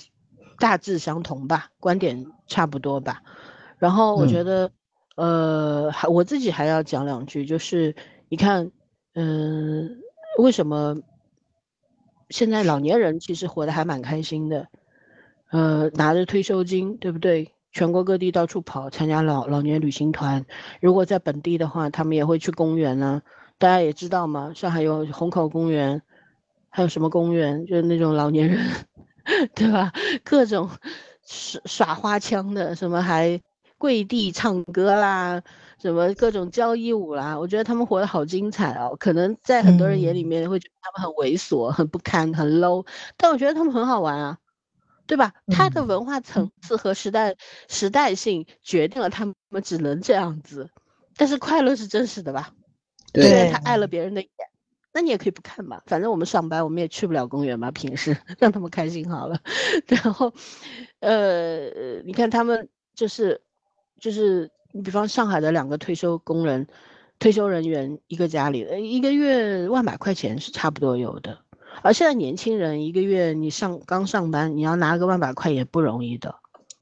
[0.58, 3.22] 大致相同吧，观点差不多吧。
[3.78, 4.70] 然后我觉得，
[5.16, 7.94] 呃，还我自己还要讲两句，就是
[8.28, 8.70] 你看，
[9.14, 9.98] 嗯，
[10.38, 10.96] 为什么
[12.28, 14.66] 现在老年人其实活得还蛮开心的，
[15.50, 17.52] 呃，拿着退休金，对不对？
[17.72, 20.46] 全国各地到处跑，参加老老年旅行团。
[20.80, 23.22] 如果在本地的话，他们也会去公园呢。
[23.58, 26.02] 大家也知道嘛，上海有虹口公园，
[26.68, 27.64] 还有什么公园？
[27.66, 28.66] 就是那种老年人，
[29.54, 29.92] 对吧？
[30.22, 30.68] 各种
[31.24, 33.40] 耍耍花枪的，什么还
[33.78, 35.42] 跪地唱歌啦，
[35.80, 37.38] 什么各种交谊舞啦。
[37.38, 38.94] 我觉得他们活得好精彩哦。
[38.98, 44.38] 可能在很多人眼里面会觉得他们很猥琐、很不堪、很 low，但我觉得他们很好玩啊，
[45.06, 45.32] 对吧？
[45.48, 47.34] 他的文化层次和时代
[47.68, 50.68] 时代性决定了他们只能这样子，
[51.16, 52.52] 但是快乐是真实的吧？
[53.12, 54.30] 对他碍了别人的眼，
[54.92, 59.38] 那你也可以不看嘛，反正我们上班，我们也去不了公园嘛，平时让他们开心好了。
[59.86, 60.32] 然后，
[61.00, 63.40] 呃，你看他们就是，
[64.00, 66.66] 就是你比方上海的两个退休工人、
[67.18, 71.38] 退休人员，一个家里一个月万把块钱是差不多有的，
[71.82, 76.34] 而现在年轻人一个月你上刚上班，你要拿个万把块也不容易的。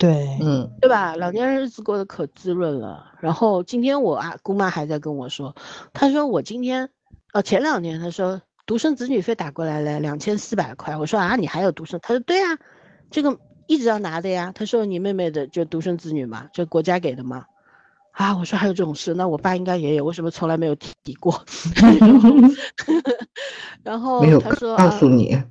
[0.04, 1.16] 对，嗯，对吧？
[1.16, 3.12] 老年人日子过得可滋润了。
[3.20, 5.54] 然后今天我啊姑妈还在跟我说，
[5.94, 6.90] 她说我今天，
[7.32, 10.94] 哦前两年她说独生子女费打过来了两千四百块。
[10.94, 11.98] 我说啊你还有独生？
[12.02, 12.58] 她说对啊，
[13.10, 14.52] 这个一直要拿的呀。
[14.54, 17.46] 她说你妹妹的就独生子女嘛，就国家给的嘛。
[18.12, 21.42] 啊，我说还有这种事，那我爸应该也有，为什么从来没有提过？
[23.82, 25.42] 然后没有告诉你，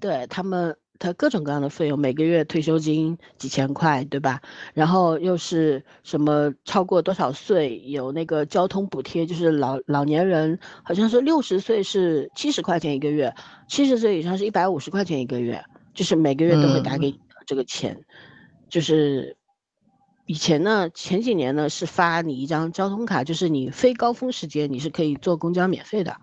[0.00, 4.40] 对他们，他各种各样的费用，每个月退休金几千块，对吧？
[4.74, 13.34] 然后又是什么超过多少岁有那个交通补贴，就是老老年人好像是六十岁是七十块钱一个月，
[13.68, 15.64] 七十岁以上是一百五十块钱一个月，
[15.94, 18.00] 就是每个月都会打给你这个钱，
[18.68, 19.36] 就是
[20.26, 26.16] 以前呢，前几年呢是发你一张交通卡，就是你非高峰时间你是可以坐公交免费的。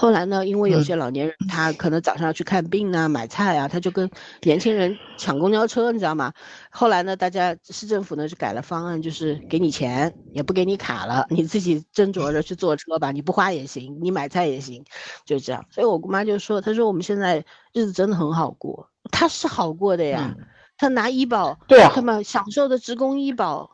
[0.00, 4.08] 后来呢，因为有些老年人他可能早上要去看病啊、买菜啊，他就跟
[4.42, 6.32] 年轻人抢公交车，你知道吗？
[6.70, 14.84] 后来呢，大家市政府呢就改了方案，就是给你钱，也不给你卡了，你自己斟酌着去坐车吧，你不花也行，你买菜也行，
[15.26, 15.66] 就这样。
[15.68, 20.32] 所以我姑妈就说，她说我们现在日子真的很好过，她是好过的呀。
[20.76, 23.68] 她拿医保，对啊，他们享受的职工医保，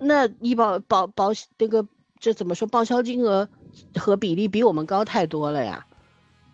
[0.00, 1.84] 那医保保保那个
[2.20, 3.48] 这怎么说报销金额？
[3.96, 5.86] 和比例比我们高太多了呀，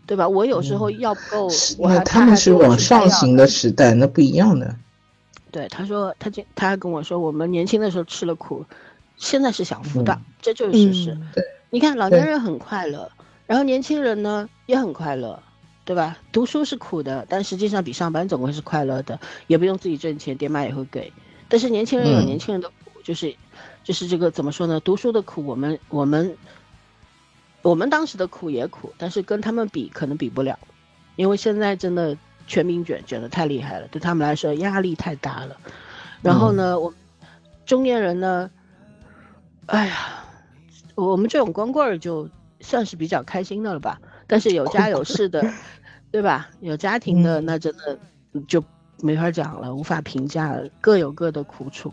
[0.07, 0.29] 对吧？
[0.29, 1.49] 我有时候要不够，
[1.79, 4.75] 那他们是往上行的时代，那不一样的。
[5.53, 8.65] 对，他说他就他还跟我说，我们年轻的时候吃了苦，
[9.17, 11.19] 现在是享福的，这就是事实。
[11.35, 13.11] 对，你看老年人很快乐，
[13.47, 15.43] 然后年轻人呢也很快乐，
[15.85, 16.19] 对吧？
[16.33, 21.13] 读书是苦的，但实际上比上班总归是快乐的，也不用自己挣钱，爹妈也会给。
[21.49, 23.35] 但是年轻人有年轻人的苦，就是
[23.83, 24.79] 就是这个怎么说呢？
[24.81, 26.37] 读书的苦，我们我们。
[27.63, 30.59] 我们当时的苦也苦，但是跟他们比可能比不了，
[31.17, 32.17] 因为现在真的
[32.47, 35.57] 全民卷卷的太厉害了，对他们来说压力太大了。
[36.23, 36.95] 然后呢，我
[37.67, 38.51] 中年人呢，
[39.67, 40.25] 哎呀，
[40.95, 42.31] 我们这种光棍儿就
[42.61, 44.01] 算是比较开心的了吧。
[44.27, 45.45] 但是有家有室的，
[46.11, 46.49] 对吧？
[46.61, 47.99] 有家庭的那真的
[48.49, 48.65] 就
[49.03, 51.93] 没法讲了，无法评价了，各有各的苦楚。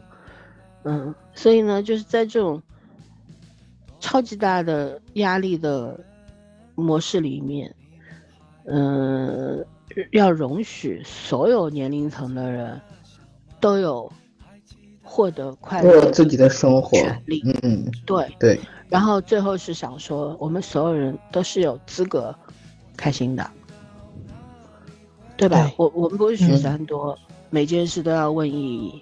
[0.83, 2.63] 嗯，所以呢，就是在这种。
[3.99, 5.99] 超级大的压力的
[6.75, 7.73] 模式里面，
[8.65, 9.65] 嗯，
[10.11, 12.79] 要容许所有年龄层的人
[13.59, 14.11] 都有
[15.01, 17.41] 获得快乐、自己的生活权利。
[17.63, 18.59] 嗯，对对。
[18.89, 22.33] 然后最后是想说，我们所有人都是有资格
[22.95, 23.49] 开心的，
[25.35, 25.71] 对吧？
[25.77, 27.17] 我我们不是许三多，
[27.49, 29.01] 每件事都要问意义。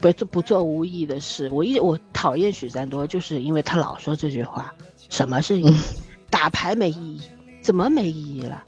[0.00, 4.72] 不做不做无意义的事，我一我讨厌许三多，就是因为他老说这句话。
[5.08, 5.76] 什么是意义？
[6.28, 7.22] 打牌没意义？
[7.62, 8.62] 怎么没意义了？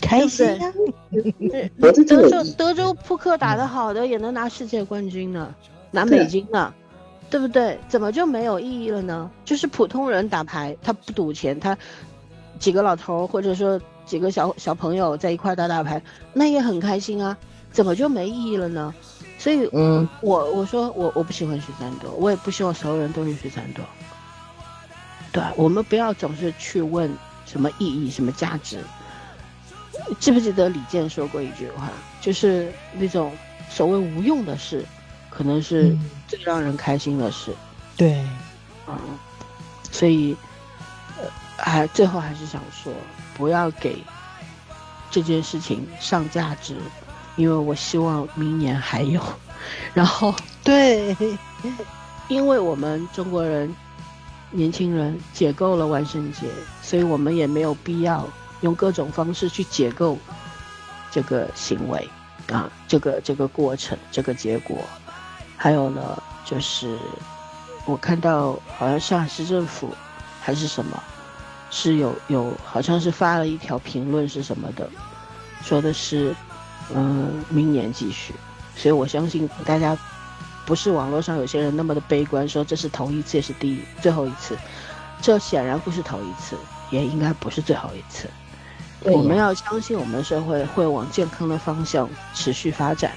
[0.00, 0.72] 开心啊！
[1.80, 5.52] 德州德州扑克打得好的也能拿世界冠军呢，
[5.90, 6.72] 拿美金呢，
[7.28, 7.78] 对不对？
[7.88, 9.28] 怎么就没有意义了呢？
[9.44, 11.76] 就是普通人打牌，他不赌钱，他
[12.60, 16.00] 几个老头或者说几个小小朋友在一块打打牌，
[16.32, 17.36] 那也很开心啊，
[17.72, 18.94] 怎么就没意义了呢？
[19.48, 23.82] 所以，嗯，我我说我我不喜欢许三多，我也不希望所有人都是许三多。
[25.32, 27.10] 对，我们不要总是去问
[27.46, 28.84] 什么意义、什么价值。
[30.20, 31.88] 记不记得李健说过一句话，
[32.20, 33.34] 就是那种
[33.70, 34.84] 所谓无用的事，
[35.30, 35.96] 可能是
[36.26, 37.54] 最让人开心的事。
[37.96, 38.22] 对，
[38.86, 38.98] 嗯，
[39.90, 40.36] 所以，
[41.16, 41.24] 呃，
[41.56, 42.92] 还最后还是想说，
[43.34, 44.04] 不要给
[45.10, 46.76] 这件事情上价值。
[47.38, 49.22] 因为我希望明年还有，
[49.94, 50.34] 然后
[50.64, 51.16] 对，
[52.26, 53.72] 因为我们中国人
[54.50, 56.48] 年轻人解构了万圣节，
[56.82, 58.28] 所以我们也没有必要
[58.62, 60.18] 用各种方式去解构
[61.12, 62.10] 这个行为
[62.50, 64.76] 啊，这个这个过程，这个结果。
[65.56, 66.98] 还有呢，就是
[67.86, 69.94] 我看到好像上海市政府
[70.40, 71.00] 还是什么，
[71.70, 74.90] 是有有好像是发了一条评论是什么的，
[75.62, 76.34] 说的是。
[76.94, 78.34] 嗯，明年继续，
[78.76, 79.96] 所以我相信大家
[80.64, 84.56] 不是网络上有些人那么的悲观，说这是头一次也是第一最后一次，
[85.20, 86.56] 这显然不是头一次，
[86.90, 88.28] 也应该不是最后一次。
[89.02, 93.12] 我们要相信我们的社会会往健康的方向持续发展，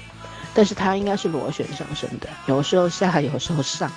[0.54, 3.90] 但是它应该是螺旋上升的，有时候下，有时候上，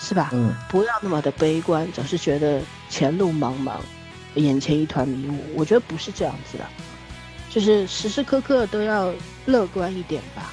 [0.00, 0.30] 是吧？
[0.32, 2.60] 嗯，不要那么的悲观，总是觉得
[2.90, 3.74] 前路茫茫，
[4.34, 5.38] 眼前一团迷雾。
[5.54, 6.64] 我觉得不是这样子的。
[7.50, 9.12] 就是时时刻刻都要
[9.46, 10.52] 乐观一点吧，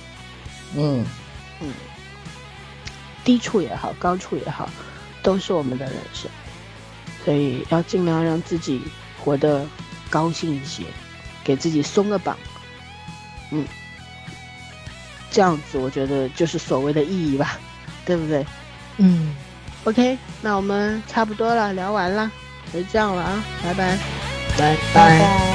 [0.76, 1.06] 嗯。
[1.62, 1.72] 嗯，
[3.24, 4.70] 低处也好，高处也好，
[5.24, 6.30] 都是我们的人生，
[7.24, 8.82] 所以要尽量让自己
[9.18, 9.66] 活得
[10.10, 10.84] 高兴一些，
[11.46, 12.38] 给自己松个绑，
[13.52, 13.66] 嗯，
[15.32, 17.58] 这样子我觉得就是所谓的意义吧，
[18.06, 18.46] 对不对？
[18.98, 19.34] 嗯
[19.86, 22.30] ，OK，那我们差不多了，聊完了，
[22.74, 23.98] 就这样了啊，拜拜，
[24.58, 25.20] 拜拜。
[25.20, 25.55] 拜。